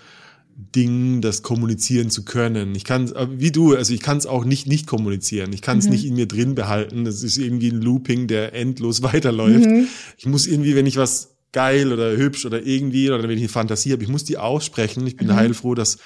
[0.75, 2.75] Ding, das kommunizieren zu können.
[2.75, 5.53] Ich kann, äh, wie du, also ich kann es auch nicht nicht kommunizieren.
[5.53, 5.91] Ich kann es Mhm.
[5.93, 7.05] nicht in mir drin behalten.
[7.05, 9.67] Das ist irgendwie ein Looping, der endlos weiterläuft.
[9.69, 9.87] Mhm.
[10.19, 13.49] Ich muss irgendwie, wenn ich was geil oder hübsch oder irgendwie oder wenn ich eine
[13.49, 15.07] Fantasie habe, ich muss die aussprechen.
[15.07, 15.35] Ich bin Mhm.
[15.37, 15.99] heilfroh, dass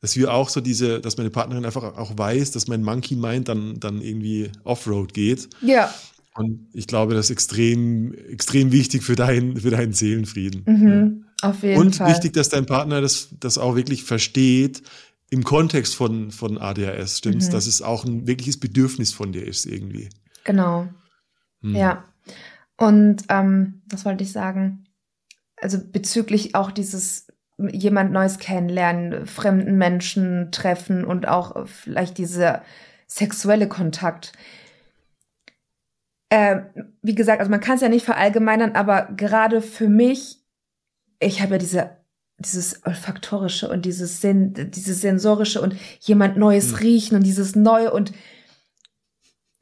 [0.00, 3.48] dass wir auch so diese, dass meine Partnerin einfach auch weiß, dass mein Monkey Mind
[3.48, 5.48] dann dann irgendwie Offroad geht.
[5.64, 5.94] Ja.
[6.34, 10.62] Und ich glaube, das ist extrem extrem wichtig für deinen für deinen Seelenfrieden.
[10.66, 11.24] Mhm.
[11.42, 12.10] Auf jeden Und Fall.
[12.10, 14.82] wichtig, dass dein Partner das, das auch wirklich versteht
[15.30, 17.48] im Kontext von, von ADHS, stimmt's?
[17.48, 17.52] Mhm.
[17.52, 20.08] Dass es auch ein wirkliches Bedürfnis von dir ist irgendwie.
[20.44, 20.88] Genau.
[21.62, 21.74] Hm.
[21.74, 22.04] Ja.
[22.76, 24.84] Und ähm, was wollte ich sagen?
[25.56, 27.28] Also bezüglich auch dieses
[27.70, 32.62] jemand Neues kennenlernen, fremden Menschen treffen und auch vielleicht dieser
[33.06, 34.32] sexuelle Kontakt.
[36.30, 36.64] Ähm,
[37.02, 40.41] wie gesagt, also man kann es ja nicht verallgemeinern, aber gerade für mich,
[41.22, 41.90] ich habe ja diese
[42.38, 46.78] dieses olfaktorische und dieses Sen dieses sensorische und jemand Neues Hm.
[46.78, 48.12] riechen und dieses Neue und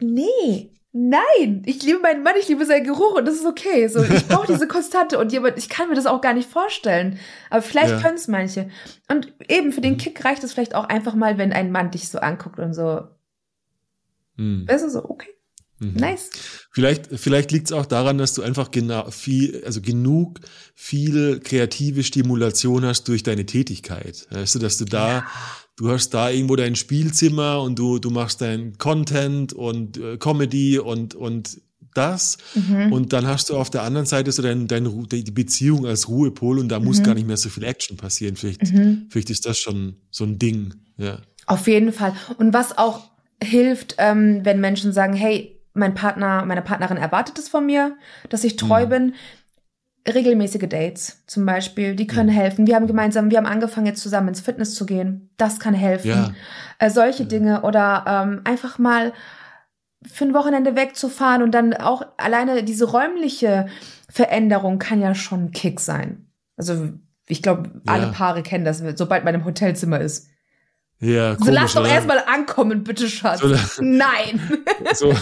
[0.01, 3.87] nee, nein, ich liebe meinen Mann, ich liebe seinen Geruch und das ist okay.
[3.89, 7.19] So, ich brauche diese Konstante und jemand, ich kann mir das auch gar nicht vorstellen.
[7.51, 8.01] Aber vielleicht Ja.
[8.01, 8.71] können es manche.
[9.09, 9.99] Und eben für den Mhm.
[9.99, 13.03] Kick reicht es vielleicht auch einfach mal, wenn ein Mann dich so anguckt und so,
[14.37, 14.67] Hm.
[14.69, 15.29] weißt du, so, okay,
[15.81, 15.95] Mhm.
[15.95, 16.31] nice.
[16.73, 20.41] Vielleicht, vielleicht liegt es auch daran, dass du einfach genau viel, also genug
[20.75, 24.27] viel kreative Stimulation hast durch deine Tätigkeit.
[24.31, 25.25] Weißt du, dass du da,
[25.77, 30.79] du hast da irgendwo dein Spielzimmer und du, du machst dein Content und äh, Comedy
[30.79, 31.61] und, und
[31.95, 32.39] das.
[32.55, 32.93] Mhm.
[32.93, 36.59] Und dann hast du auf der anderen Seite so dein, dein, die Beziehung als Ruhepol
[36.61, 37.05] und da muss Mhm.
[37.05, 38.37] gar nicht mehr so viel Action passieren.
[38.37, 39.07] Vielleicht, Mhm.
[39.11, 40.75] vielleicht ist das schon so ein Ding.
[40.99, 41.21] Ja.
[41.47, 42.15] Auf jeden Fall.
[42.39, 43.11] Und was auch
[43.43, 47.97] hilft, ähm, wenn Menschen sagen, hey, mein Partner, meine Partnerin erwartet es von mir,
[48.29, 48.91] dass ich treu Mhm.
[48.91, 49.15] bin.
[50.09, 52.35] Regelmäßige Dates zum Beispiel, die können Mhm.
[52.35, 52.67] helfen.
[52.67, 55.31] Wir haben gemeinsam, wir haben angefangen jetzt zusammen ins Fitness zu gehen.
[55.37, 56.09] Das kann helfen.
[56.09, 56.31] Ja.
[56.79, 57.29] Äh, solche Ja.
[57.29, 59.13] Dinge oder ähm, einfach mal
[60.11, 63.67] für ein Wochenende wegzufahren und dann auch alleine diese räumliche
[64.09, 66.27] Veränderung kann ja schon ein Kick sein.
[66.57, 66.89] Also
[67.29, 68.11] ich glaube, alle Ja.
[68.13, 70.29] Paare kennen das, sobald man im Hotelzimmer ist.
[71.03, 73.41] Ja, So lass doch erstmal ankommen, bitte Schatz.
[73.41, 74.59] So- Nein.
[74.95, 75.15] So,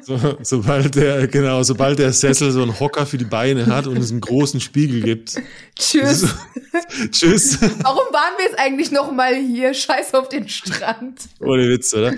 [0.00, 3.98] so, sobald der, genau, sobald der Sessel so einen Hocker für die Beine hat und
[3.98, 5.36] es einen großen Spiegel gibt.
[5.78, 6.26] Tschüss.
[7.10, 7.58] Tschüss.
[7.60, 9.74] Warum waren wir jetzt eigentlich noch mal hier?
[9.74, 11.20] Scheiß auf den Strand.
[11.40, 12.14] Ohne Witz, oder?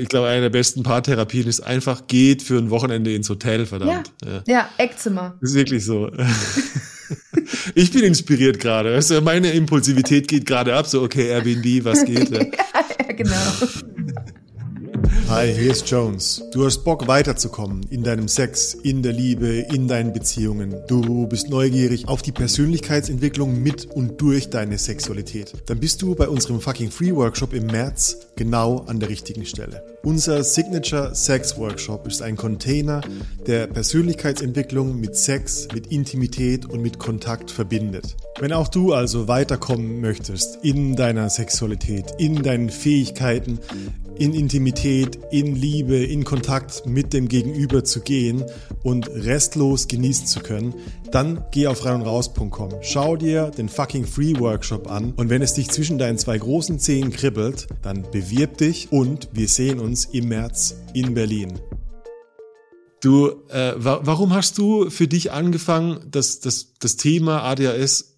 [0.00, 4.10] Ich glaube, eine der besten Paartherapien ist einfach, geht für ein Wochenende ins Hotel, verdammt.
[4.24, 4.42] Ja.
[4.48, 5.36] Ja, Eckzimmer.
[5.40, 6.10] Das ist wirklich so.
[7.74, 8.98] Ich bin inspiriert gerade.
[8.98, 10.86] Du, meine Impulsivität geht gerade ab.
[10.86, 12.30] So, okay, Airbnb, was geht?
[12.30, 12.44] Ja,
[13.16, 13.32] genau.
[15.28, 16.42] Hi, hier ist Jones.
[16.52, 20.76] Du hast Bock weiterzukommen in deinem Sex, in der Liebe, in deinen Beziehungen.
[20.88, 25.54] Du bist neugierig auf die Persönlichkeitsentwicklung mit und durch deine Sexualität.
[25.66, 29.82] Dann bist du bei unserem fucking Free Workshop im März genau an der richtigen Stelle.
[30.04, 33.00] Unser Signature Sex Workshop ist ein Container,
[33.46, 38.16] der Persönlichkeitsentwicklung mit Sex, mit Intimität und mit Kontakt verbindet.
[38.40, 43.60] Wenn auch du also weiterkommen möchtest in deiner Sexualität, in deinen Fähigkeiten,
[44.18, 48.44] in Intimität, in Liebe, in Kontakt mit dem Gegenüber zu gehen
[48.82, 50.74] und restlos genießen zu können,
[51.10, 52.70] dann geh auf reinundraus.com.
[52.82, 56.78] Schau dir den fucking Free Workshop an und wenn es dich zwischen deinen zwei großen
[56.78, 61.58] Zehen kribbelt, dann bewirb dich und wir sehen uns im März in Berlin.
[63.02, 68.11] Du, äh, wa warum hast du für dich angefangen, das, das, das Thema ADHS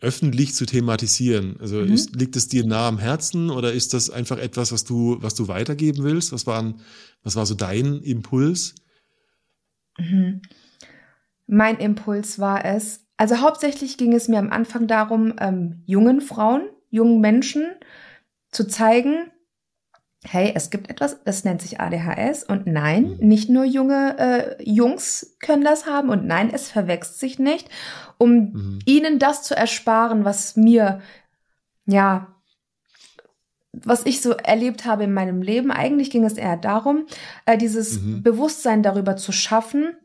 [0.00, 1.56] öffentlich zu thematisieren?
[1.60, 1.92] Also Mhm.
[1.92, 5.34] ist, liegt es dir nah am Herzen oder ist das einfach etwas, was du, was
[5.34, 6.32] du weitergeben willst?
[6.32, 6.80] Was waren,
[7.22, 8.74] was war so dein Impuls?
[9.98, 10.42] Mhm.
[11.46, 16.68] Mein Impuls war es, also hauptsächlich ging es mir am Anfang darum, ähm, jungen Frauen
[16.90, 17.66] jungen Menschen
[18.50, 19.30] zu zeigen,
[20.28, 23.28] hey, es gibt etwas, das nennt sich ADHS und nein, Mhm.
[23.28, 27.68] nicht nur junge äh, Jungs können das haben und nein, es verwechselt sich nicht,
[28.18, 28.78] um Mhm.
[28.86, 31.00] ihnen das zu ersparen, was mir,
[31.86, 32.34] ja,
[33.72, 35.70] was ich so erlebt habe in meinem Leben.
[35.70, 37.06] Eigentlich ging es eher darum,
[37.44, 38.22] äh, dieses Mhm.
[38.22, 39.96] Bewusstsein darüber zu schaffen,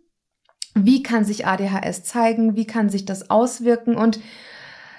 [0.75, 4.19] wie kann sich ADHS zeigen, wie kann sich das auswirken und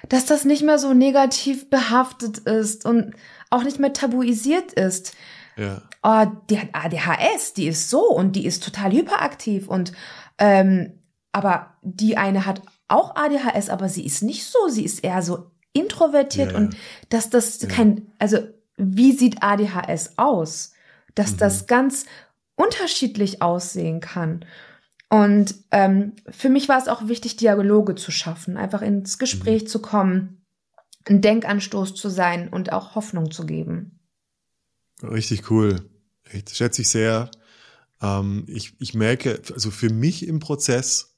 [0.09, 3.15] dass das nicht mehr so negativ behaftet ist und
[3.51, 5.15] auch nicht mehr tabuisiert ist.
[5.57, 5.83] Ja.
[6.03, 9.93] Oh, die hat ADHS, die ist so und die ist total hyperaktiv und
[10.39, 10.99] ähm,
[11.31, 15.51] aber die eine hat auch ADHS, aber sie ist nicht so, sie ist eher so
[15.73, 16.81] introvertiert Ja, und ja.
[17.11, 17.69] dass das Ja.
[17.69, 18.39] kein, also
[18.77, 20.73] wie sieht ADHS aus?
[21.15, 21.37] Dass Mhm.
[21.39, 22.07] das ganz
[22.57, 24.45] unterschiedlich aussehen kann.
[25.13, 29.83] Und ähm, für mich war es auch wichtig, Dialoge zu schaffen, einfach ins Gespräch zu
[29.83, 30.43] kommen,
[31.05, 33.99] ein Denkanstoß zu sein und auch Hoffnung zu geben.
[35.03, 35.83] Richtig cool.
[36.31, 37.31] Echt, schätze ich sehr.
[38.01, 41.15] Ähm, ich, ich merke, also für mich im Prozess,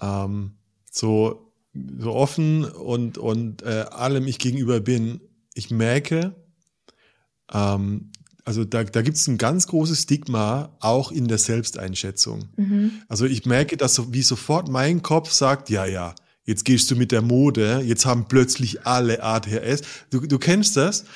[0.00, 0.56] ähm,
[0.90, 5.20] so, so offen und, und äh, allem ich gegenüber bin,
[5.54, 6.34] ich merke,
[7.52, 8.10] ähm,
[8.44, 12.44] also da, da gibt es ein ganz großes Stigma auch in der Selbsteinschätzung.
[12.56, 12.92] Mhm.
[13.08, 16.14] Also ich merke, dass so, wie sofort mein Kopf sagt, ja, ja,
[16.44, 19.82] jetzt gehst du mit der Mode, jetzt haben plötzlich alle ADHS.
[20.10, 21.06] Du, du kennst das?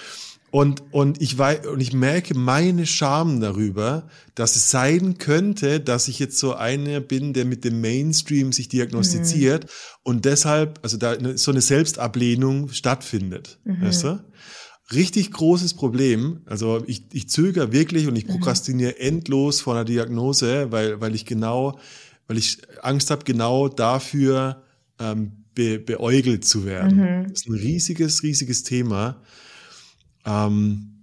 [0.50, 6.08] Und, und, ich weiß, und ich merke meine Scham darüber, dass es sein könnte, dass
[6.08, 9.66] ich jetzt so einer bin, der mit dem Mainstream sich diagnostiziert
[10.02, 13.58] und deshalb, also da so eine Selbstablehnung stattfindet.
[13.64, 14.24] Weißt du?
[14.92, 16.40] Richtig großes Problem.
[16.46, 21.26] Also ich, ich zögere wirklich und ich prokrastiniere endlos vor einer Diagnose, weil, weil ich
[21.26, 21.78] genau,
[22.26, 24.62] weil ich Angst habe, genau dafür
[24.98, 27.24] ähm, be, beäugelt zu werden.
[27.28, 29.20] Das ist ein riesiges, riesiges Thema,
[30.24, 30.94] ähm,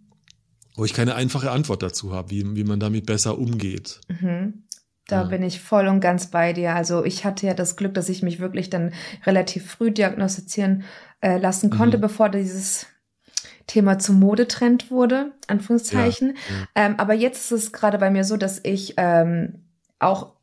[0.75, 4.01] wo ich keine einfache Antwort dazu habe, wie, wie man damit besser umgeht.
[4.07, 4.63] Mhm.
[5.07, 6.73] Da bin ich voll und ganz bei dir.
[6.73, 8.91] Also ich hatte ja das Glück, dass ich mich wirklich dann
[9.27, 10.83] relativ früh diagnostizieren
[11.21, 12.01] äh, lassen konnte, Mhm.
[12.01, 12.87] bevor dieses
[13.67, 16.37] Thema zum Modetrend wurde, Anführungszeichen.
[16.75, 19.65] Ja, Ähm, aber jetzt ist es gerade bei mir so, dass ich ähm,
[19.99, 20.33] auch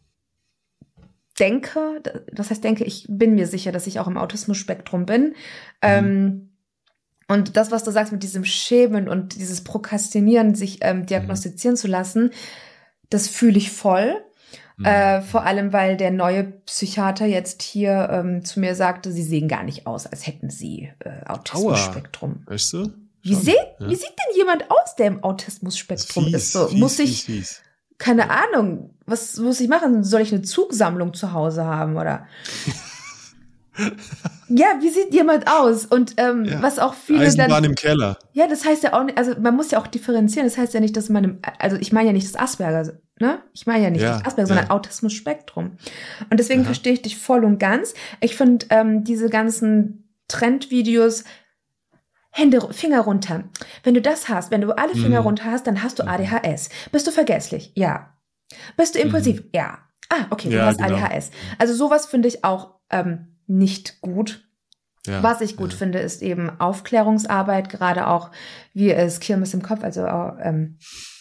[1.39, 2.03] denke,
[2.33, 5.35] das heißt denke, ich bin mir sicher, dass ich auch im Autismus-Spektrum bin.
[5.81, 6.51] Ähm,
[7.29, 11.89] und das, was du sagst mit diesem Schämen und dieses Prokrastinieren, sich ähm, diagnostizieren zu
[11.89, 12.31] lassen,
[13.09, 14.17] das fühle ich voll.
[14.77, 14.85] Mhm.
[14.85, 19.49] Äh, vor allem, weil der neue Psychiater jetzt hier ähm, zu mir sagte, sie sehen
[19.49, 22.43] gar nicht aus, als hätten sie äh, Autismus-Spektrum.
[22.47, 22.93] Weißt du?
[23.23, 23.89] Wie, Schon, sieht, ja.
[23.89, 26.53] wie sieht denn jemand aus, der im Autismus-Spektrum Fies, ist?
[26.53, 27.61] So, fies, muss ich, fies.
[27.99, 30.03] keine Ahnung, was muss ich machen?
[30.05, 32.27] Soll ich eine Zugsammlung zu Hause haben oder?
[34.49, 35.87] ja, wie sieht jemand aus?
[35.87, 36.61] Und ähm, Ja.
[36.63, 37.65] was auch viele Eisenbahn dann.
[37.65, 38.19] im Keller.
[38.33, 40.47] Ja, das heißt ja auch nicht, also man muss ja auch differenzieren.
[40.47, 43.39] Das heißt ja nicht, dass man, im, also ich meine ja nicht das Asperger, ne?
[43.55, 44.47] Ich meine ja nicht Ja, das Asperger, ja.
[44.57, 45.77] sondern Autismus-Spektrum.
[46.29, 47.95] Und deswegen verstehe ich dich voll und ganz.
[48.21, 51.25] Ich finde ähm, diese ganzen Trendvideos,
[52.33, 53.45] Hände, Finger runter.
[53.85, 55.27] Wenn du das hast, wenn du alle Finger Mhm.
[55.27, 56.09] runter hast, dann hast du Mhm.
[56.09, 56.71] ADHS.
[56.91, 57.73] Bist du vergesslich?
[57.77, 58.15] Ja.
[58.77, 59.45] Bist du impulsiv?
[59.55, 59.79] Ja.
[60.09, 60.97] Ah, okay, du Ja, hast genau.
[60.97, 61.31] ADHS.
[61.59, 64.47] Also sowas finde ich auch ähm, nicht gut.
[65.07, 65.79] Ja, Was ich gut ja.
[65.79, 68.31] finde, ist eben Aufklärungsarbeit, gerade auch
[68.73, 70.79] wie es Kirmes im Kopf, also ähm,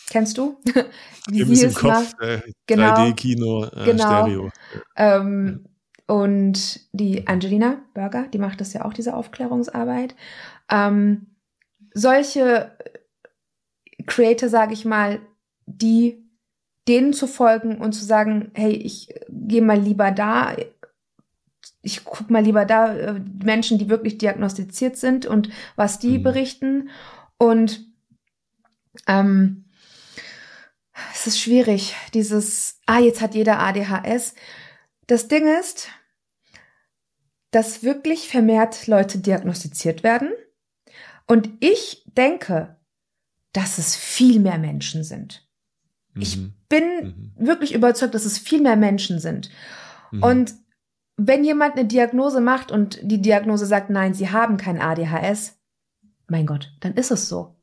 [0.10, 0.58] kennst du?
[1.30, 2.94] wie Kirmes im es Kopf, äh, Genau.
[2.94, 4.04] 3D-Kino, äh, Genau.
[4.06, 4.50] Stereo.
[4.96, 5.66] Ähm,
[6.08, 10.16] und die Angelina Burger, die macht das ja auch, diese Aufklärungsarbeit.
[10.72, 11.36] Ähm,
[11.94, 12.72] solche
[14.08, 15.20] Creator, sage ich mal,
[15.66, 16.24] die
[16.88, 20.56] denen zu folgen und zu sagen, hey, ich gehe mal lieber da,
[21.84, 26.24] ich guck mal lieber da, äh, Menschen, die wirklich diagnostiziert sind und was die Mhm.
[26.24, 26.90] berichten.
[27.38, 27.86] Und
[29.08, 29.66] ähm,
[31.14, 34.36] es ist schwierig, dieses, ah, jetzt hat jeder ADHS.
[35.08, 35.90] Das Ding ist,
[37.52, 40.32] dass wirklich vermehrt Leute diagnostiziert werden.
[41.28, 42.78] Und ich denke,
[43.54, 45.48] dass es viel mehr Menschen sind.
[46.16, 46.54] Ich Mhm.
[46.70, 46.84] bin
[47.38, 47.48] Mhm.
[47.48, 49.50] wirklich überzeugt, dass es viel mehr Menschen sind.
[50.12, 50.24] Mhm.
[50.24, 50.54] Und
[51.18, 55.58] wenn jemand eine Diagnose macht und die Diagnose sagt, nein, sie haben kein ADHS,
[56.28, 57.56] mein Gott, dann ist es so.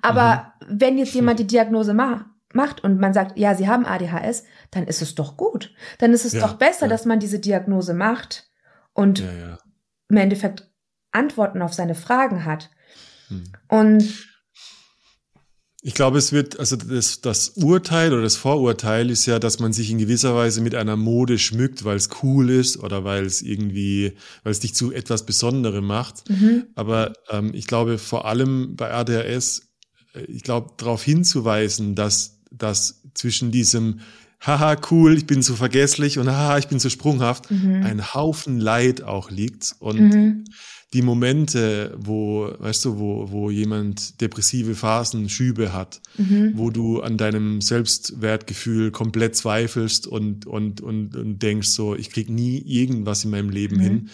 [0.00, 4.44] Aber wenn jetzt jemand die Diagnose ma macht und man sagt, ja, sie haben ADHS,
[4.70, 5.74] dann ist es doch gut.
[5.98, 6.88] Dann ist es Ja, doch besser, ja.
[6.88, 8.50] dass man diese Diagnose macht
[8.92, 9.58] und ja.
[10.08, 10.70] im Endeffekt
[11.12, 12.70] Antworten auf seine Fragen hat.
[13.32, 13.44] Mhm.
[13.68, 14.04] Und
[15.84, 19.72] Ich glaube, es wird, also das, das Urteil oder das Vorurteil ist ja, dass man
[19.72, 23.42] sich in gewisser Weise mit einer Mode schmückt, weil es cool ist oder weil es
[23.42, 24.12] irgendwie,
[24.44, 26.30] weil es dich zu etwas Besonderem macht.
[26.30, 26.66] Mhm.
[26.76, 29.62] Aber ähm, ich glaube, vor allem bei ADHS,
[30.14, 34.00] äh, ich glaube, darauf hinzuweisen, dass, dass zwischen diesem
[34.38, 37.82] haha, cool, ich bin so vergesslich und haha, ich bin so sprunghaft, mhm.
[37.82, 39.74] ein Haufen Leid auch liegt.
[39.80, 40.44] Und mhm
[40.92, 46.52] die Momente, wo, weißt du, wo, wo jemand depressive Phasen, Schübe hat, mhm.
[46.54, 52.28] wo du an deinem Selbstwertgefühl komplett zweifelst und, und, und, und denkst so, ich krieg
[52.28, 53.80] nie irgendwas in meinem Leben mhm.
[53.80, 54.10] hin.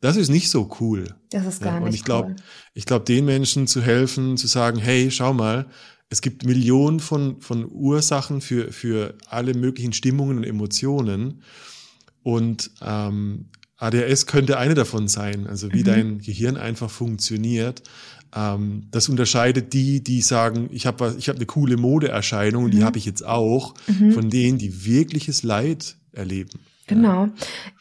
[0.00, 1.16] Das ist nicht so cool.
[1.30, 2.36] Das ist gar ja, nicht Und ich glaube, cool.
[2.74, 5.66] ich glaube, den Menschen zu helfen, zu sagen, hey, schau mal,
[6.10, 11.42] es gibt Millionen von, von Ursachen für, für alle möglichen Stimmungen und Emotionen.
[12.22, 13.46] Und ähm,
[13.84, 15.84] ADHS könnte eine davon sein, also wie mhm.
[15.84, 17.82] dein Gehirn einfach funktioniert.
[18.34, 22.70] Ähm, das unterscheidet die, die sagen, ich habe ich hab eine coole Modeerscheinung, mhm.
[22.70, 24.12] die habe ich jetzt auch, mhm.
[24.12, 26.58] von denen, die wirkliches Leid erleben.
[26.86, 27.26] Genau.
[27.26, 27.32] Ja.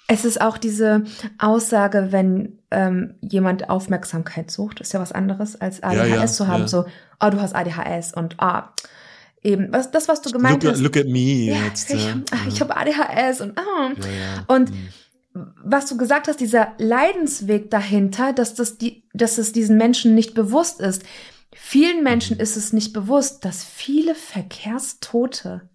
[0.07, 1.03] Es ist auch diese
[1.37, 6.47] Aussage, wenn ähm, jemand Aufmerksamkeit sucht, ist ja was anderes als ADHS ja, ja, zu
[6.47, 6.85] haben, so,
[7.19, 8.73] oh, du hast ADHS und ah,
[9.41, 10.81] eben, was, das, was du gemeint look, hast.
[10.81, 11.45] Look at me.
[11.45, 12.15] Ja, jetzt, ich, ja.
[12.47, 13.91] ich habe ADHS und ah.
[14.47, 14.89] Und mhm
[15.33, 20.33] was du gesagt hast, dieser Leidensweg dahinter, dass das die, dass es diesen Menschen nicht
[20.33, 21.03] bewusst ist.
[21.55, 25.69] Vielen Menschen ist es nicht bewusst, dass viele Verkehrstote,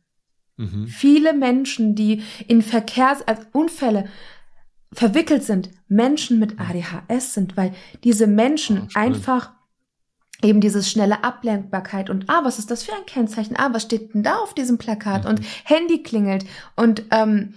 [0.56, 0.86] mhm.
[0.86, 4.10] viele Menschen, die in Verkehrsunfälle also
[4.92, 9.52] verwickelt sind, Menschen mit ADHS sind, weil diese Menschen oh, einfach
[10.42, 13.56] eben dieses schnelle Ablenkbarkeit und ah, was ist das für ein Kennzeichen?
[13.56, 15.24] Ah, was steht denn da auf diesem Plakat?
[15.24, 15.30] Mhm.
[15.30, 16.44] Und Handy klingelt
[16.76, 17.54] und ähm,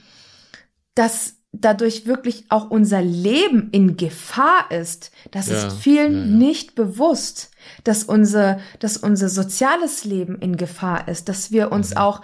[0.95, 5.11] das dadurch wirklich auch unser Leben in Gefahr ist.
[5.31, 6.25] Das ja, ist vielen ja, ja.
[6.25, 7.51] nicht bewusst,
[7.83, 11.97] dass unser, dass unser soziales Leben in Gefahr ist, dass wir uns mhm.
[11.97, 12.21] auch,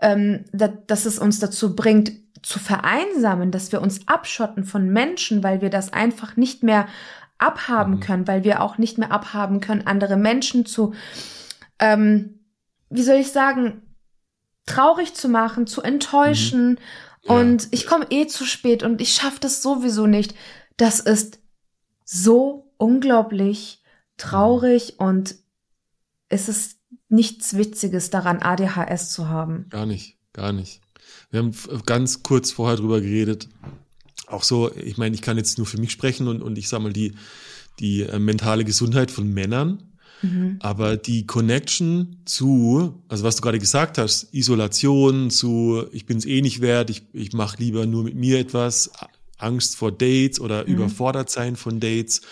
[0.00, 2.12] ähm, da, dass es uns dazu bringt,
[2.42, 6.88] zu vereinsamen, dass wir uns abschotten von Menschen, weil wir das einfach nicht mehr
[7.38, 8.00] abhaben mhm.
[8.00, 10.94] können, weil wir auch nicht mehr abhaben können, andere Menschen zu,
[11.78, 12.40] ähm,
[12.88, 13.82] wie soll ich sagen,
[14.64, 16.70] traurig zu machen, zu enttäuschen.
[16.70, 16.78] Mhm
[17.26, 20.34] und ich komme eh zu spät und ich schaffe das sowieso nicht.
[20.76, 21.38] Das ist
[22.04, 23.82] so unglaublich
[24.16, 25.36] traurig und
[26.28, 29.66] es ist nichts Witziges daran, ADHS zu haben.
[29.70, 30.80] Gar nicht, gar nicht.
[31.30, 31.52] Wir haben
[31.86, 33.48] ganz kurz vorher drüber geredet.
[34.26, 36.82] Auch so, ich meine, ich kann jetzt nur für mich sprechen und, und ich sage
[36.82, 37.14] mal, die,
[37.78, 39.91] die äh, mentale Gesundheit von Männern
[40.22, 40.56] Mhm.
[40.60, 46.24] Aber die Connection zu, also was du gerade gesagt hast, Isolation zu, ich bin es
[46.24, 48.90] eh nicht wert, ich, ich mache lieber nur mit mir etwas,
[49.38, 50.74] Angst vor Dates oder mhm.
[50.74, 52.22] überfordert sein von Dates.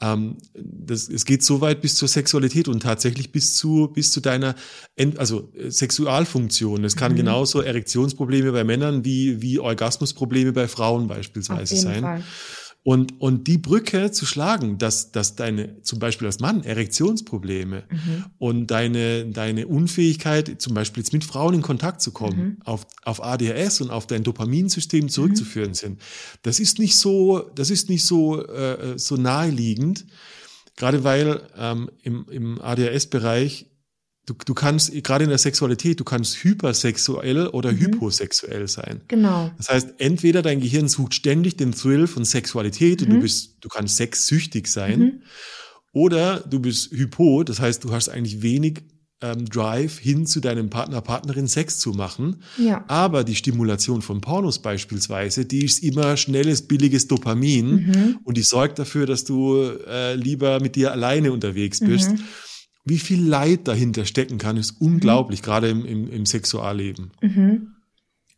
[0.00, 4.20] Ähm, das, es geht so weit bis zur Sexualität und tatsächlich bis zu, bis zu
[4.20, 4.54] deiner,
[4.94, 6.84] Ent, also äh, Sexualfunktion.
[6.84, 7.16] Es kann mhm.
[7.16, 12.02] genauso Erektionsprobleme bei Männern wie, wie Orgasmusprobleme bei Frauen beispielsweise sein.
[12.02, 12.22] Fall.
[12.88, 18.24] Und, und die Brücke zu schlagen, dass, dass deine, zum Beispiel als Mann, Erektionsprobleme mhm.
[18.38, 22.56] und deine, deine Unfähigkeit, zum Beispiel jetzt mit Frauen in Kontakt zu kommen, mhm.
[22.64, 25.74] auf, auf ADHS und auf dein Dopaminsystem zurückzuführen mhm.
[25.74, 26.00] sind.
[26.40, 30.06] Das ist nicht so, das ist nicht so, äh, so naheliegend,
[30.74, 33.66] gerade weil ähm, im, im ADHS-Bereich
[34.28, 37.78] Du, du kannst, gerade in der Sexualität, du kannst hypersexuell oder mhm.
[37.78, 39.00] hyposexuell sein.
[39.08, 39.50] Genau.
[39.56, 43.06] Das heißt, entweder dein Gehirn sucht ständig den Thrill von Sexualität mhm.
[43.06, 43.22] und du mhm.
[43.22, 45.22] bist, du kannst sexsüchtig sein, mhm.
[45.92, 48.82] oder du bist hypo, das heißt, du hast eigentlich wenig
[49.22, 52.42] ähm, Drive hin zu deinem Partner, Partnerin Sex zu machen.
[52.58, 52.84] Ja.
[52.86, 58.18] Aber die Stimulation von Pornos beispielsweise, die ist immer schnelles, billiges Dopamin mhm.
[58.24, 59.56] und die sorgt dafür, dass du
[59.88, 62.10] äh, lieber mit dir alleine unterwegs bist.
[62.10, 62.20] Mhm
[62.88, 65.44] wie viel Leid dahinter stecken kann, ist unglaublich, mhm.
[65.44, 67.10] gerade im, im, im Sexualleben.
[67.20, 67.74] Mhm.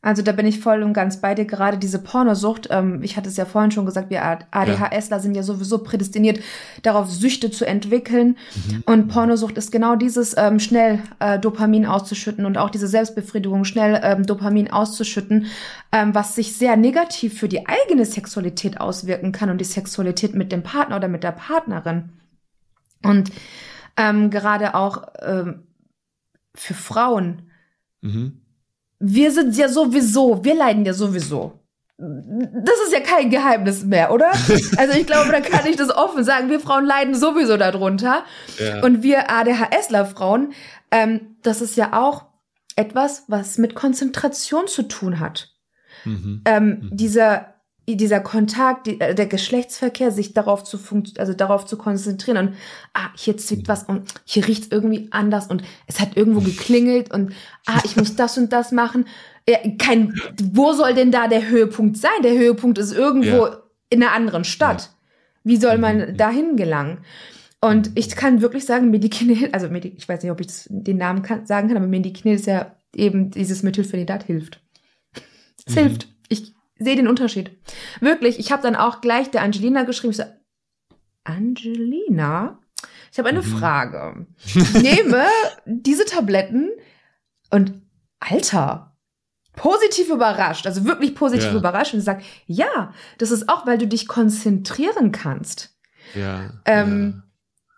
[0.03, 1.45] Also da bin ich voll und ganz bei dir.
[1.45, 5.21] Gerade diese Pornosucht, ähm, ich hatte es ja vorhin schon gesagt, wir ADHSler ja.
[5.21, 6.41] sind ja sowieso prädestiniert,
[6.83, 8.39] darauf Süchte zu entwickeln.
[8.55, 8.83] Mhm.
[8.87, 14.01] Und Pornosucht ist genau dieses ähm, schnell äh, Dopamin auszuschütten und auch diese Selbstbefriedigung schnell
[14.03, 15.47] ähm, Dopamin auszuschütten,
[15.93, 20.51] ähm, was sich sehr negativ für die eigene Sexualität auswirken kann und die Sexualität mit
[20.51, 22.09] dem Partner oder mit der Partnerin.
[23.03, 23.31] Und
[24.01, 25.67] ähm, gerade auch ähm,
[26.55, 27.51] für Frauen.
[28.01, 28.41] Mhm.
[28.99, 31.61] Wir sind ja sowieso, wir leiden ja sowieso.
[31.99, 34.33] Das ist ja kein Geheimnis mehr, oder?
[34.79, 36.49] Also ich glaube, da kann ich das offen sagen.
[36.49, 38.25] Wir Frauen leiden sowieso darunter.
[38.59, 38.83] Ja.
[38.83, 40.55] Und wir ADHSler-Frauen,
[40.91, 42.25] ähm, das ist ja auch
[42.77, 45.55] etwas, was mit Konzentration zu tun hat.
[46.07, 46.43] Mhm.
[46.47, 46.97] Ähm, mhm.
[46.97, 47.60] Dieser
[47.97, 50.79] dieser Kontakt, die, äh, der Geschlechtsverkehr, sich darauf zu
[51.19, 52.55] also darauf zu konzentrieren und
[52.95, 57.33] ah, hier zwickt was und hier riecht's irgendwie anders und es hat irgendwo geklingelt und
[57.67, 59.07] ah, ich muss das und das machen.
[59.49, 60.15] Ja, kein,
[60.53, 62.23] wo soll denn da der Höhepunkt sein?
[62.23, 63.63] Der Höhepunkt ist irgendwo Ja.
[63.89, 64.91] in einer anderen Stadt.
[65.43, 66.99] Wie soll man dahin gelangen?
[67.63, 71.23] Und ich kann wirklich sagen, Medikinel, also Medi ich weiß nicht, ob ich den Namen
[71.23, 74.61] kann, sagen kann, aber Medikinel ist ja eben dieses Methylphenidat hilft.
[75.67, 76.09] Es hilft.
[76.29, 77.51] Ich sehe den Unterschied.
[78.01, 80.25] Wirklich, ich habe dann auch gleich der Angelina geschrieben, ich so,
[81.25, 82.59] Angelina,
[83.13, 84.27] ich habe eine Frage.
[84.45, 85.25] Ich nehme
[85.67, 86.71] diese Tabletten
[87.51, 87.83] und
[88.21, 88.97] Alter,
[89.57, 91.57] positiv überrascht, also wirklich positiv Ja.
[91.57, 95.77] überrascht und sagt, ja, das ist auch, weil du dich konzentrieren kannst.
[96.15, 96.61] Ja.
[96.65, 97.23] Ähm,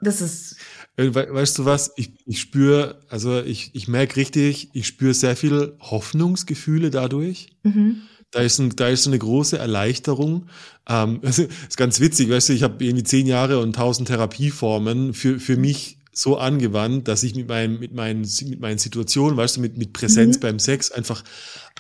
[0.01, 0.57] Das ist,
[0.99, 1.05] ja.
[1.05, 1.93] Äh, we- Weißt du was?
[1.97, 7.57] Ich, ich spüre, also ich, ich merke richtig, ich spüre sehr viel Hoffnungsgefühle dadurch.
[7.63, 8.03] mhm.
[8.33, 10.47] Da ist, ein, da ist so eine große Erleichterung.
[10.89, 15.15] Ähm, also, ist ganz witzig, weißt du, ich habe irgendwie zehn Jahre und tausend Therapieformen
[15.15, 19.57] für, für mich so angewandt, dass ich mit meinen, mit meinen, mit meinen Situationen, weißt
[19.57, 20.41] du, mit, mit Präsenz Mhm.
[20.41, 21.25] beim Sex einfach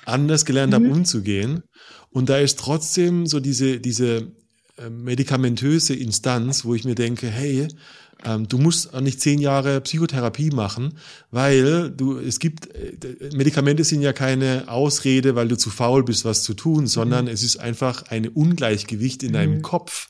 [0.07, 1.63] anders gelernt habe, umzugehen.
[2.11, 4.33] Und da ist trotzdem so diese, diese
[4.91, 7.69] medikamentöse Instanz, wo ich mir denke, hey,
[8.25, 10.95] ähm, du musst nicht zehn Jahre Psychotherapie machen,
[11.31, 12.97] weil du, es gibt, äh,
[13.35, 17.43] Medikamente sind ja keine Ausrede, weil du zu faul bist, was zu tun, sondern es
[17.43, 20.09] ist einfach ein Ungleichgewicht in deinem Kopf,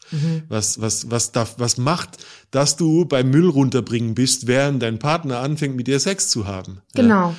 [0.48, 2.18] was, was, was darf, was macht,
[2.50, 6.82] dass du beim Müll runterbringen bist, während dein Partner anfängt, mit dir Sex zu haben.
[6.94, 7.02] Ja.
[7.02, 7.36] genau.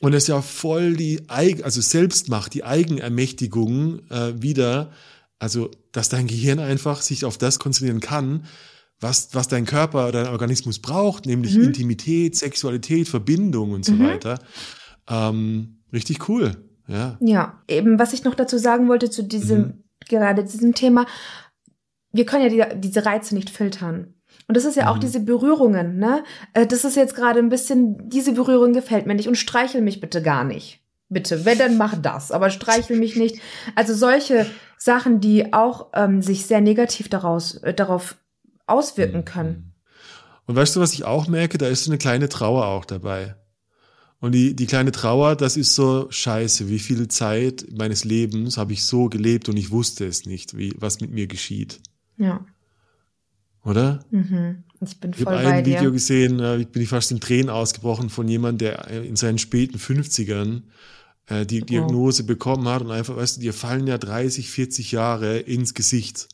[0.00, 4.90] Und es ist ja voll die Eigen, also Selbstmacht, die Eigenermächtigung äh, wieder,
[5.38, 8.44] also dass dein Gehirn einfach sich auf das konzentrieren kann,
[9.00, 14.38] was, was dein Körper oder dein Organismus braucht, nämlich Intimität, Sexualität, Verbindung und so weiter.
[15.08, 16.68] Ähm, richtig cool.
[16.88, 17.16] Ja.
[17.20, 19.72] Ja, eben, was ich noch dazu sagen wollte zu diesem, Mhm.
[20.08, 21.06] gerade diesem Thema,
[22.12, 24.14] wir können ja die, diese Reize nicht filtern.
[24.48, 25.00] Und das ist ja auch Mhm.
[25.00, 26.24] diese Berührungen, ne?
[26.52, 30.00] Äh, Das ist jetzt gerade ein bisschen, diese Berührung gefällt mir nicht und streichel mich
[30.00, 30.81] bitte gar nicht.
[31.12, 33.36] Bitte, wenn, dann mach das, aber streichel mich nicht.
[33.74, 34.46] Also solche
[34.78, 38.16] Sachen, die auch ähm, sich sehr negativ daraus, äh, darauf
[38.66, 39.24] auswirken Mhm.
[39.24, 39.72] können.
[40.46, 41.58] Und weißt du, was ich auch merke?
[41.58, 43.36] Da ist so eine kleine Trauer auch dabei.
[44.20, 46.68] Und die, die kleine Trauer, das ist so scheiße.
[46.68, 50.74] Wie viel Zeit meines Lebens habe ich so gelebt und ich wusste es nicht, wie,
[50.78, 51.80] was mit mir geschieht.
[52.18, 52.44] Ja.
[53.64, 54.04] Oder?
[54.10, 54.64] Mhm.
[54.80, 55.90] Ich bin Ich habe voll ein Video dir.
[55.92, 59.78] gesehen, äh, ich bin ich fast in Tränen ausgebrochen von jemandem, der in seinen späten
[59.78, 60.62] 50ern
[61.26, 65.38] äh, die Diagnose bekommen hat und einfach, weißt du, dir fallen ja 30, 40 Jahre
[65.38, 66.28] ins Gesicht.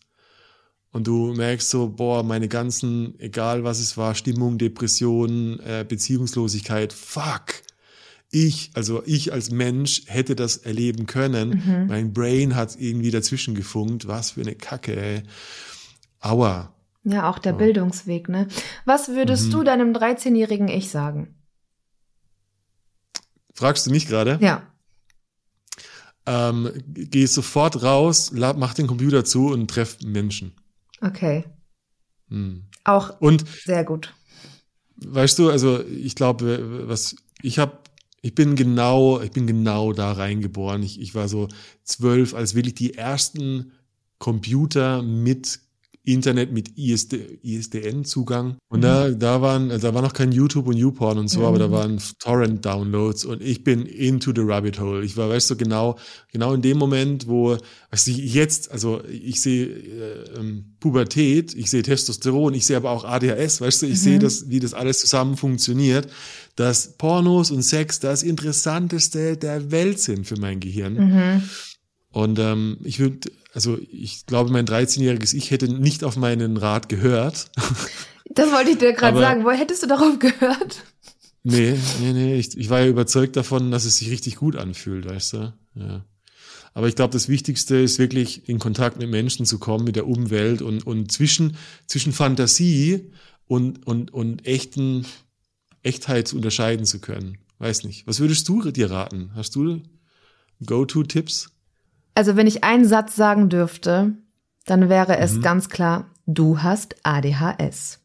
[0.91, 6.93] Und du merkst so, boah, meine ganzen, egal was es war, Stimmung, Depression, äh, Beziehungslosigkeit,
[6.93, 7.45] fuck.
[8.31, 11.63] Ich, also ich als Mensch hätte das erleben können.
[11.65, 11.87] Mhm.
[11.89, 14.07] Mein Brain hat irgendwie dazwischen gefunkt.
[14.07, 15.23] Was für eine Kacke, ey.
[16.21, 16.75] Aua.
[17.05, 18.49] Ja, auch der Bildungsweg, ne?
[18.85, 19.51] Was würdest Mhm.
[19.53, 21.37] du deinem 13-jährigen Ich sagen?
[23.55, 24.39] Fragst du mich gerade?
[24.43, 24.63] Ja.
[26.29, 30.53] Ähm, geh sofort raus, mach den Computer zu und treff Menschen.
[31.01, 31.45] Okay.
[32.29, 32.65] Hm.
[32.85, 34.13] Auch Und sehr gut.
[34.97, 37.79] weißt du, also ich glaube, was ich habe,
[38.21, 40.83] ich bin genau, ich bin genau da reingeboren.
[40.83, 41.49] Ich, ich war so
[41.85, 43.73] zwölf, als wirklich die ersten
[44.19, 45.61] Computer mit
[46.09, 48.57] Internet mit ISD, ISDN-Zugang.
[48.69, 51.59] Und da, da waren, also da war noch kein YouTube und YouPorn und so, aber
[51.59, 55.05] da waren Torrent-Downloads und ich bin into the rabbit hole.
[55.05, 55.99] Ich war, weißt du, genau,
[56.33, 57.59] genau in dem Moment, wo,
[57.91, 62.91] weißt du, jetzt, also ich sehe äh, ähm, Pubertät, ich sehe Testosteron, ich sehe aber
[62.91, 66.09] auch ADHS, weißt du, ich sehe das, wie das alles zusammen funktioniert,
[66.57, 71.43] dass Pornos und Sex das Interessanteste der Welt sind für mein Gehirn.
[72.11, 76.89] Und ähm, ich würde, also ich glaube, mein 13-jähriges Ich hätte nicht auf meinen Rat
[76.89, 77.51] gehört.
[78.31, 79.43] Das wollte ich dir gerade sagen.
[79.43, 80.85] Wo hättest du darauf gehört?
[81.43, 82.39] nee, nee, nee.
[82.39, 85.55] Ich, ich war ja überzeugt davon, dass es sich richtig gut anfühlt, weißt du?
[85.75, 86.05] Ja.
[86.75, 90.07] Aber ich glaube, das Wichtigste ist wirklich in Kontakt mit Menschen zu kommen, mit der
[90.07, 91.57] Umwelt und, und zwischen,
[91.87, 93.11] zwischen Fantasie
[93.47, 95.07] und, und, und echten
[95.83, 97.39] Echtheit unterscheiden zu können.
[97.59, 98.07] Weiß nicht.
[98.07, 99.31] Was würdest du dir raten?
[99.35, 99.83] Hast du
[100.65, 101.51] Go-To-Tipps?
[102.19, 104.13] Also, wenn ich einen Satz sagen dürfte,
[104.67, 105.23] dann wäre Mhm.
[105.23, 108.01] es ganz klar, du hast ADHS.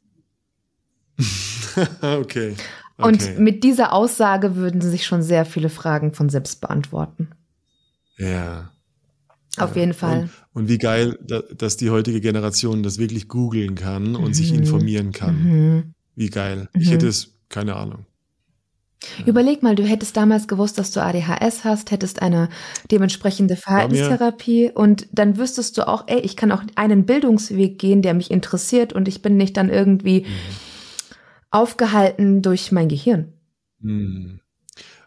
[2.01, 2.53] okay.
[2.97, 3.36] Und okay.
[3.39, 7.30] mit dieser Aussage würden sich schon sehr viele Fragen von selbst beantworten.
[8.20, 8.70] Ja.
[9.57, 10.30] Auf jeden Fall.
[10.53, 14.51] Und, und wie geil, da, dass die heutige Generation das wirklich googeln kann und sich
[14.51, 14.59] Mhm.
[14.59, 15.43] informieren kann.
[15.43, 15.93] Mhm.
[16.16, 16.70] Wie geil.
[16.74, 16.91] Ich Mhm.
[16.91, 18.05] hätte es, keine Ahnung.
[19.26, 22.49] Überleg mal, du hättest damals gewusst, dass du ADHS hast, hättest eine
[22.91, 28.14] dementsprechende Verhaltenstherapie und dann wüsstest du auch, ey, ich kann auch einen Bildungsweg gehen, der
[28.14, 31.16] mich interessiert und ich bin nicht dann irgendwie mhm.
[31.51, 33.34] aufgehalten durch mein Gehirn.
[33.80, 34.39] Mhm.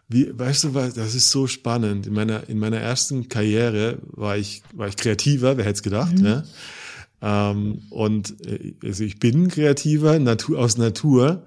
[0.09, 2.07] Wie, weißt du, das ist so spannend.
[2.07, 6.15] In meiner, in meiner ersten Karriere war ich, war ich kreativer, wer hätte es gedacht,
[6.15, 6.23] mhm.
[6.23, 6.43] ne?
[7.21, 11.45] Ähm, und äh, also ich bin kreativer Natur, aus Natur.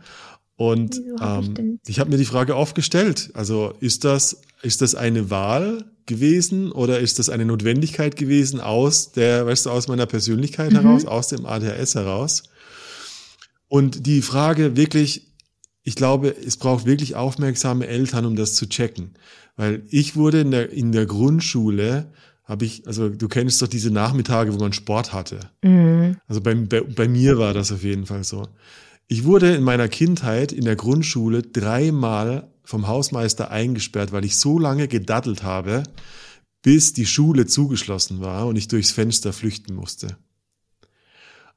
[0.60, 3.30] Und hab ähm, ich, ich habe mir die Frage oft gestellt.
[3.32, 9.12] Also ist das, ist das eine Wahl gewesen oder ist das eine Notwendigkeit gewesen aus
[9.12, 10.80] der, weißt du, aus meiner Persönlichkeit mhm.
[10.80, 12.42] heraus, aus dem ADHS heraus?
[13.68, 15.32] Und die Frage wirklich,
[15.82, 19.14] ich glaube, es braucht wirklich aufmerksame Eltern, um das zu checken.
[19.56, 22.12] Weil ich wurde in der, in der Grundschule,
[22.44, 25.40] habe ich, also du kennst doch diese Nachmittage, wo man Sport hatte.
[25.62, 26.18] Mhm.
[26.28, 28.46] Also bei, bei, bei mir war das auf jeden Fall so.
[29.12, 34.56] Ich wurde in meiner Kindheit in der Grundschule dreimal vom Hausmeister eingesperrt, weil ich so
[34.56, 35.82] lange gedaddelt habe,
[36.62, 40.16] bis die Schule zugeschlossen war und ich durchs Fenster flüchten musste.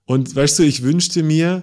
[0.05, 1.61] Und weißt du, ich wünschte mir,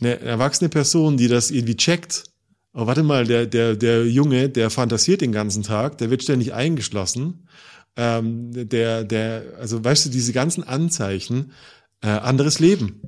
[0.00, 2.24] eine erwachsene Person, die das irgendwie checkt,
[2.72, 6.54] oh, warte mal, der, der, der Junge, der fantasiert den ganzen Tag, der wird ständig
[6.54, 7.46] eingeschlossen.
[7.94, 11.52] Ähm, der, der, also weißt du, diese ganzen Anzeichen,
[12.00, 13.02] äh, anderes Leben.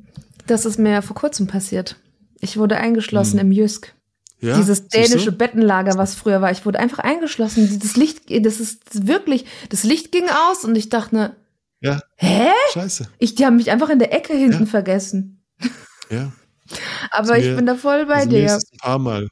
[0.46, 1.96] Das ist mir vor kurzem passiert.
[2.40, 3.46] Ich wurde eingeschlossen hm.
[3.46, 3.94] im Jüsk.
[4.40, 6.52] Ja, Dieses dänische Bettenlager, was früher war.
[6.52, 7.80] Ich wurde einfach eingeschlossen.
[7.82, 11.36] Das Licht, das ist wirklich, das Licht ging aus und ich dachte, ne,
[11.80, 12.00] ja.
[12.14, 12.50] hä?
[12.72, 13.08] Scheiße.
[13.18, 14.66] Ich, die haben mich einfach in der Ecke hinten ja.
[14.66, 15.42] vergessen.
[16.10, 16.32] Ja.
[17.10, 18.54] Aber ich bin da voll bei dir.
[18.54, 19.28] Ein paar Mal.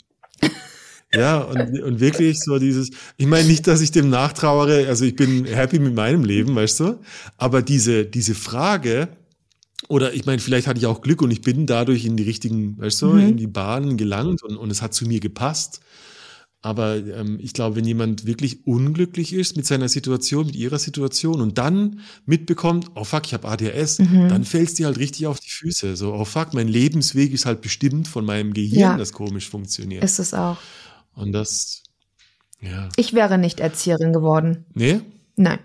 [1.14, 5.14] Ja, und, und wirklich so dieses, ich meine nicht, dass ich dem nachtrauere, also ich
[5.16, 6.98] bin happy mit meinem Leben, weißt du,
[7.38, 9.08] aber diese, diese Frage,
[9.88, 12.78] oder ich meine, vielleicht hatte ich auch Glück und ich bin dadurch in die richtigen,
[12.78, 13.28] weißt du, mhm.
[13.28, 15.80] in die Bahnen gelangt und, und es hat zu mir gepasst.
[16.62, 21.40] Aber ähm, ich glaube, wenn jemand wirklich unglücklich ist mit seiner Situation, mit ihrer Situation
[21.40, 24.28] und dann mitbekommt, oh fuck, ich habe ADHS, mhm.
[24.28, 25.94] dann fällt es dir halt richtig auf die Füße.
[25.94, 28.96] So, oh fuck, mein Lebensweg ist halt bestimmt von meinem Gehirn, ja.
[28.96, 30.02] das komisch funktioniert.
[30.02, 30.56] Ist es auch.
[31.14, 31.84] Und das,
[32.60, 32.88] ja.
[32.96, 34.64] Ich wäre nicht Erzieherin geworden.
[34.74, 35.02] Nee?
[35.36, 35.60] Nein.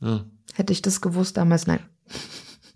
[0.00, 0.24] Ja.
[0.54, 1.80] Hätte ich das gewusst damals, nein.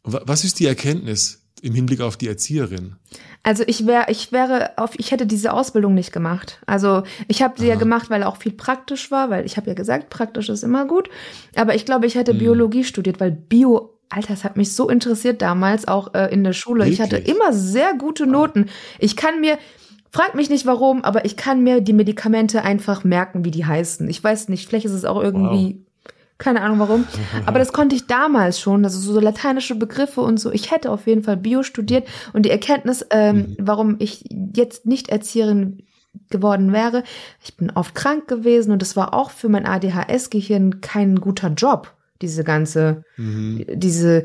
[0.02, 2.96] Was ist die Erkenntnis im Hinblick auf die Erzieherin?
[3.42, 6.60] Also ich wäre, ich wäre auf, ich hätte diese Ausbildung nicht gemacht.
[6.66, 9.74] Also ich habe sie ja gemacht, weil auch viel praktisch war, weil ich habe ja
[9.74, 11.08] gesagt, praktisch ist immer gut.
[11.54, 12.38] Aber ich glaube, ich hätte hm.
[12.38, 16.52] Biologie studiert, weil Bio Alter, es hat mich so interessiert damals, auch äh, in der
[16.52, 16.80] Schule.
[16.80, 16.98] Wirklich?
[16.98, 18.66] Ich hatte immer sehr gute Noten.
[18.98, 19.56] Ich kann mir,
[20.10, 24.08] frag mich nicht warum, aber ich kann mir die Medikamente einfach merken, wie die heißen.
[24.10, 25.86] Ich weiß nicht, vielleicht ist es auch irgendwie
[26.40, 27.06] keine Ahnung warum.
[27.46, 30.50] Aber das konnte ich damals schon, also so lateinische Begriffe und so.
[30.50, 33.56] Ich hätte auf jeden Fall Bio studiert und die Erkenntnis, ähm, mhm.
[33.60, 34.24] warum ich
[34.56, 35.84] jetzt nicht Erzieherin
[36.28, 37.04] geworden wäre,
[37.44, 41.94] ich bin oft krank gewesen und es war auch für mein ADHS-Gehirn kein guter Job,
[42.20, 43.64] diese ganze, mhm.
[43.68, 44.24] diese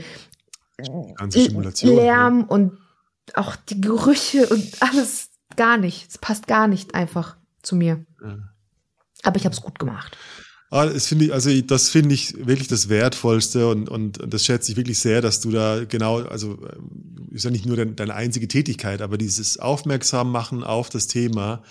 [1.17, 2.45] ganze Lärm ja.
[2.47, 2.77] und
[3.33, 6.09] auch die Gerüche und alles gar nicht.
[6.09, 8.05] Es passt gar nicht einfach zu mir.
[8.23, 8.37] Ja.
[9.23, 10.17] Aber ich habe es gut gemacht.
[10.71, 14.71] Ah, das finde ich, also das finde ich wirklich das Wertvollste und, und das schätze
[14.71, 16.57] ich wirklich sehr, dass du da genau, also
[17.31, 21.61] ist ja nicht nur dein, deine einzige Tätigkeit, aber dieses Aufmerksam machen auf das Thema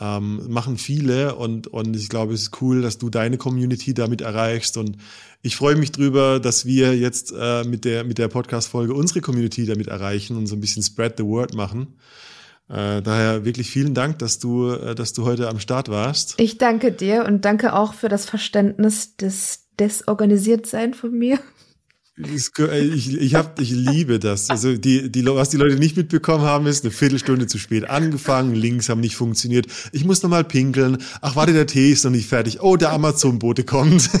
[0.00, 4.20] ähm, machen viele und, und ich glaube, es ist cool, dass du deine Community damit
[4.20, 4.96] erreichst und
[5.42, 9.66] ich freue mich drüber, dass wir jetzt äh, mit der, mit der Podcast-Folge unsere Community
[9.66, 11.88] damit erreichen und so ein bisschen Spread the Word machen.
[12.68, 16.34] Äh, daher wirklich vielen Dank, dass du, äh, dass du heute am Start warst.
[16.38, 21.38] Ich danke dir und danke auch für das Verständnis des Desorganisiertsein von mir.
[22.16, 22.50] Ich,
[23.16, 24.50] ich, hab, ich liebe das.
[24.50, 28.56] Also die, die, was die Leute nicht mitbekommen haben, ist eine Viertelstunde zu spät angefangen,
[28.56, 29.66] Links haben nicht funktioniert.
[29.92, 30.98] Ich muss noch mal pinkeln.
[31.20, 32.60] Ach, warte, der Tee ist noch nicht fertig.
[32.60, 34.10] Oh, der Amazon-Bote kommt.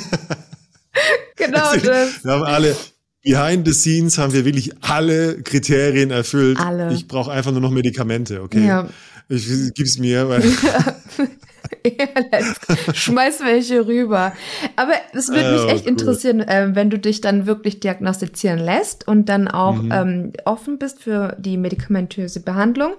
[1.38, 2.24] Genau also, das.
[2.24, 2.76] Wir haben alle,
[3.22, 6.58] Behind the scenes haben wir wirklich alle Kriterien erfüllt.
[6.60, 6.92] Alle.
[6.92, 8.66] Ich brauche einfach nur noch Medikamente, okay?
[8.66, 8.88] Ja.
[9.28, 10.42] Ich gib's mir, weil.
[11.84, 14.32] ja, schmeiß welche rüber.
[14.76, 19.28] Aber es würde mich echt interessieren, äh, wenn du dich dann wirklich diagnostizieren lässt und
[19.28, 19.92] dann auch mhm.
[19.92, 22.92] ähm, offen bist für die medikamentöse Behandlung.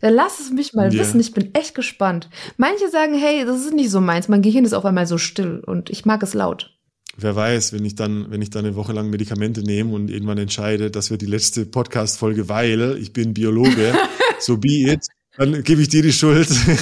[0.00, 1.00] Dann lass es mich mal yeah.
[1.00, 1.20] wissen.
[1.20, 2.28] Ich bin echt gespannt.
[2.56, 4.28] Manche sagen, hey, das ist nicht so meins.
[4.28, 6.72] Mein Gehirn ist auf einmal so still und ich mag es laut
[7.16, 10.38] wer weiß, wenn ich dann, wenn ich dann eine Woche lang Medikamente nehme und irgendwann
[10.38, 13.94] entscheide, das wird die letzte Podcast-Folge, weil ich bin Biologe,
[14.38, 15.06] so be it,
[15.36, 16.48] dann gebe ich dir die Schuld.
[16.48, 16.78] Sehr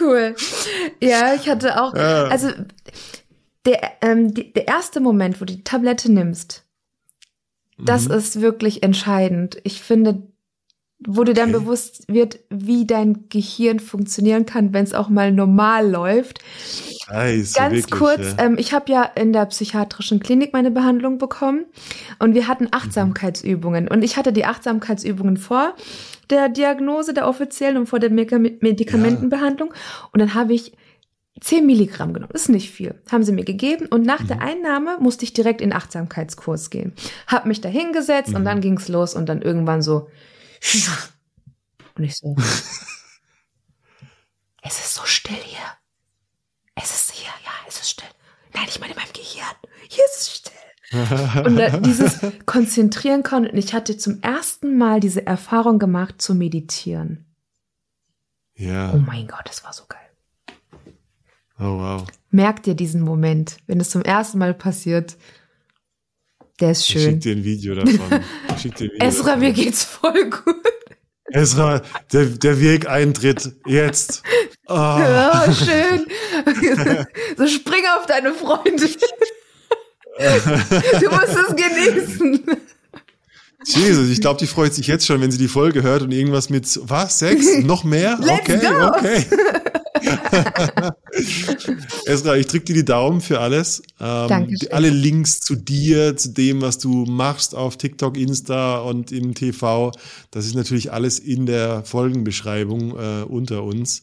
[0.00, 0.34] cool.
[1.00, 2.24] Ja, ich hatte auch, ja.
[2.24, 2.48] also
[3.64, 6.64] der, ähm, die, der erste Moment, wo du die Tablette nimmst,
[7.78, 8.14] das mhm.
[8.14, 9.58] ist wirklich entscheidend.
[9.64, 10.22] Ich finde,
[11.06, 11.60] wo dir dann Okay.
[11.64, 16.38] bewusst wird, wie dein Gehirn funktionieren kann, wenn es auch mal normal läuft.
[17.06, 18.44] Scheiße, Ganz wirklich, kurz, ja.
[18.44, 21.64] ähm, ich habe ja in der psychiatrischen Klinik meine Behandlung bekommen
[22.18, 25.74] und wir hatten Achtsamkeitsübungen und ich hatte die Achtsamkeitsübungen vor
[26.30, 29.74] der Diagnose der offiziellen und vor der Medika- Medikamentenbehandlung
[30.12, 30.72] und dann habe ich
[31.40, 32.30] 10 Milligramm genommen.
[32.32, 32.94] Das ist nicht viel.
[33.10, 36.92] Haben sie mir gegeben und nach der Einnahme musste ich direkt in Achtsamkeitskurs gehen.
[37.26, 40.08] Hab mich da hingesetzt und dann ging's los und dann irgendwann so
[41.96, 42.36] und ich so
[44.62, 45.58] es ist so still hier.
[46.74, 48.08] Es ist hier, ja, es ist still.
[48.54, 49.54] Nein, ich meine in meinem Gehirn.
[49.88, 50.52] Hier ist es still.
[51.46, 53.50] Und da, dieses Konzentrieren können.
[53.50, 57.24] Und ich hatte zum ersten Mal diese Erfahrung gemacht zu meditieren.
[58.58, 58.92] Oh ja.
[58.94, 59.98] mein Gott, das war so geil.
[61.58, 62.06] Oh, wow.
[62.30, 65.16] Merk dir diesen Moment, wenn es zum ersten Mal passiert.
[66.60, 67.20] Der ist Ich schick schön.
[67.20, 68.20] dir ein Video davon.
[68.54, 69.40] Ich schick dir ein Video Esra, davon.
[69.40, 70.56] mir geht's voll gut.
[71.26, 73.52] Esra, der, der Weg eintritt.
[73.66, 74.22] Jetzt.
[74.66, 74.98] Ah.
[75.46, 76.06] Ja, schön.
[77.36, 78.76] So spring auf deine Freundin.
[81.00, 82.44] Du musst es genießen.
[83.64, 86.50] Jesus, ich glaube, die freut sich jetzt schon, wenn sie die Folge hört und irgendwas
[86.50, 87.18] mit was?
[87.20, 87.46] Sex?
[87.62, 88.18] Noch mehr?
[88.20, 89.24] Okay, okay.
[92.06, 93.82] Esra, ich drücke dir die Daumen für alles.
[94.00, 94.72] Ähm, Dankeschön.
[94.72, 99.92] alle Links zu dir, zu dem, was du machst auf TikTok, Insta und im TV,
[100.30, 104.02] das ist natürlich alles in der Folgenbeschreibung äh, unter uns.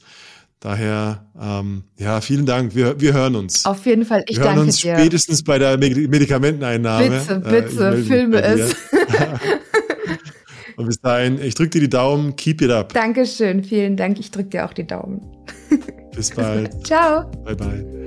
[0.61, 2.75] Daher, ähm, ja, vielen Dank.
[2.75, 3.65] Wir, wir hören uns.
[3.65, 4.97] Auf jeden Fall, ich wir hören danke uns dir.
[4.97, 7.09] spätestens bei der Medi- Medikamenteneinnahme.
[7.21, 8.75] Bitte, Äh, bitte, mich filme es.
[10.75, 12.93] Und bis dahin, ich drücke dir die Daumen, keep it up.
[12.93, 14.19] Dankeschön, vielen Dank.
[14.19, 15.21] Ich drücke dir auch die Daumen.
[16.15, 16.71] Bis bald.
[16.85, 17.23] Ciao.
[17.43, 17.98] bye bye.